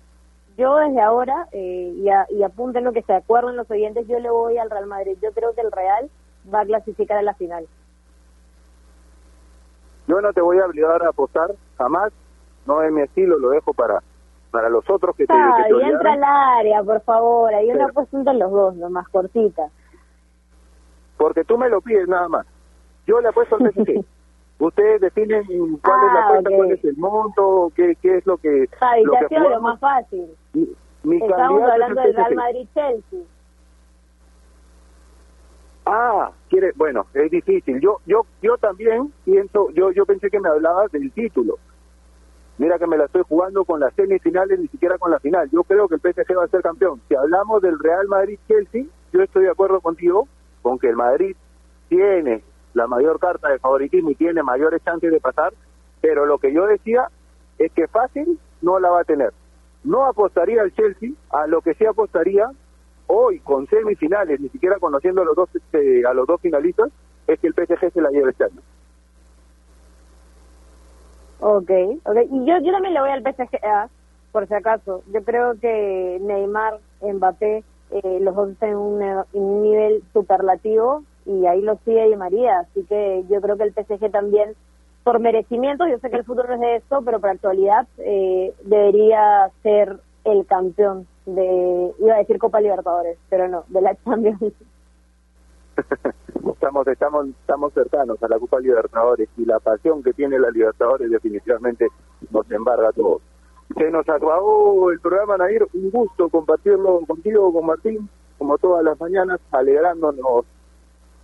[0.57, 4.19] Yo desde ahora, eh, y, a, y apunten lo que se acuerden los oyentes, yo
[4.19, 5.17] le voy al Real Madrid.
[5.21, 6.09] Yo creo que el Real
[6.53, 7.67] va a clasificar a la final.
[10.07, 12.11] Yo no te voy a obligar a apostar, jamás.
[12.65, 14.01] No es mi estilo, lo dejo para
[14.51, 17.53] para los otros que te, ah, y entra al área, por favor.
[17.53, 19.69] Hay una apuesta entre los dos, lo más cortita.
[21.17, 22.47] Porque tú me lo pides nada más.
[23.05, 24.03] Yo le apuesto al PSG.
[24.59, 26.55] Ustedes definen cuál es la Ah, apuesta, ok.
[26.55, 28.67] cuál es el monto, qué, qué es lo que...
[28.79, 30.25] Javi, lo que lo más fácil.
[30.53, 30.67] Mi,
[31.03, 32.35] mi Estamos hablando del Real.
[32.35, 33.19] Madrid-Chelsea.
[35.85, 37.79] Ah, quiere, bueno, es difícil.
[37.79, 41.57] Yo, yo, yo también pienso, yo, yo pensé que me hablabas del título.
[42.57, 45.47] Mira que me la estoy jugando con las semifinales, ni siquiera con la final.
[45.51, 46.99] Yo creo que el PSG va a ser campeón.
[47.07, 50.27] Si hablamos del Real Madrid-Chelsea, yo estoy de acuerdo contigo
[50.63, 51.35] con que el Madrid
[51.87, 52.43] tiene
[52.73, 55.53] la mayor carta de favoritismo y tiene mayores chances de pasar,
[56.01, 57.09] pero lo que yo decía
[57.57, 59.33] es que fácil no la va a tener.
[59.83, 62.49] No apostaría al Chelsea, a lo que sí apostaría
[63.07, 66.89] hoy con semifinales, ni siquiera conociendo a los dos este, a los dos finalistas,
[67.25, 68.61] es que el PSG se la lleve este año.
[71.39, 71.71] Ok,
[72.03, 72.17] ok.
[72.31, 73.87] Y yo, yo también le voy al PSG, ah,
[74.31, 75.03] por si acaso.
[75.13, 81.61] Yo creo que Neymar, Mbappé, eh, los dos están en un nivel superlativo y ahí
[81.61, 82.59] lo sigue María.
[82.59, 84.55] Así que yo creo que el PSG también,
[85.03, 89.51] por merecimiento, yo sé que el futuro es de esto, pero por actualidad eh, debería
[89.61, 94.41] ser el campeón de, iba a decir Copa Libertadores, pero no, de la Champions.
[96.53, 101.11] estamos estamos estamos cercanos a la Copa Libertadores y la pasión que tiene la Libertadores
[101.11, 101.87] definitivamente
[102.31, 103.21] nos embarga a todos.
[103.77, 105.67] Se nos acabó el programa, Nair.
[105.73, 110.45] Un gusto compartirlo contigo, con Martín, como todas las mañanas, alegrándonos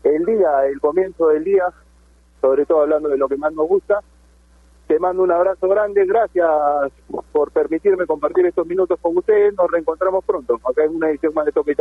[0.04, 1.66] el día, el comienzo del día,
[2.41, 4.01] sobre todo hablando de lo que más nos gusta.
[4.88, 6.49] Te mando un abrazo grande, gracias
[7.32, 9.54] por permitirme compartir estos minutos con ustedes.
[9.56, 11.76] Nos reencontramos pronto, acá en una edición más de Toque.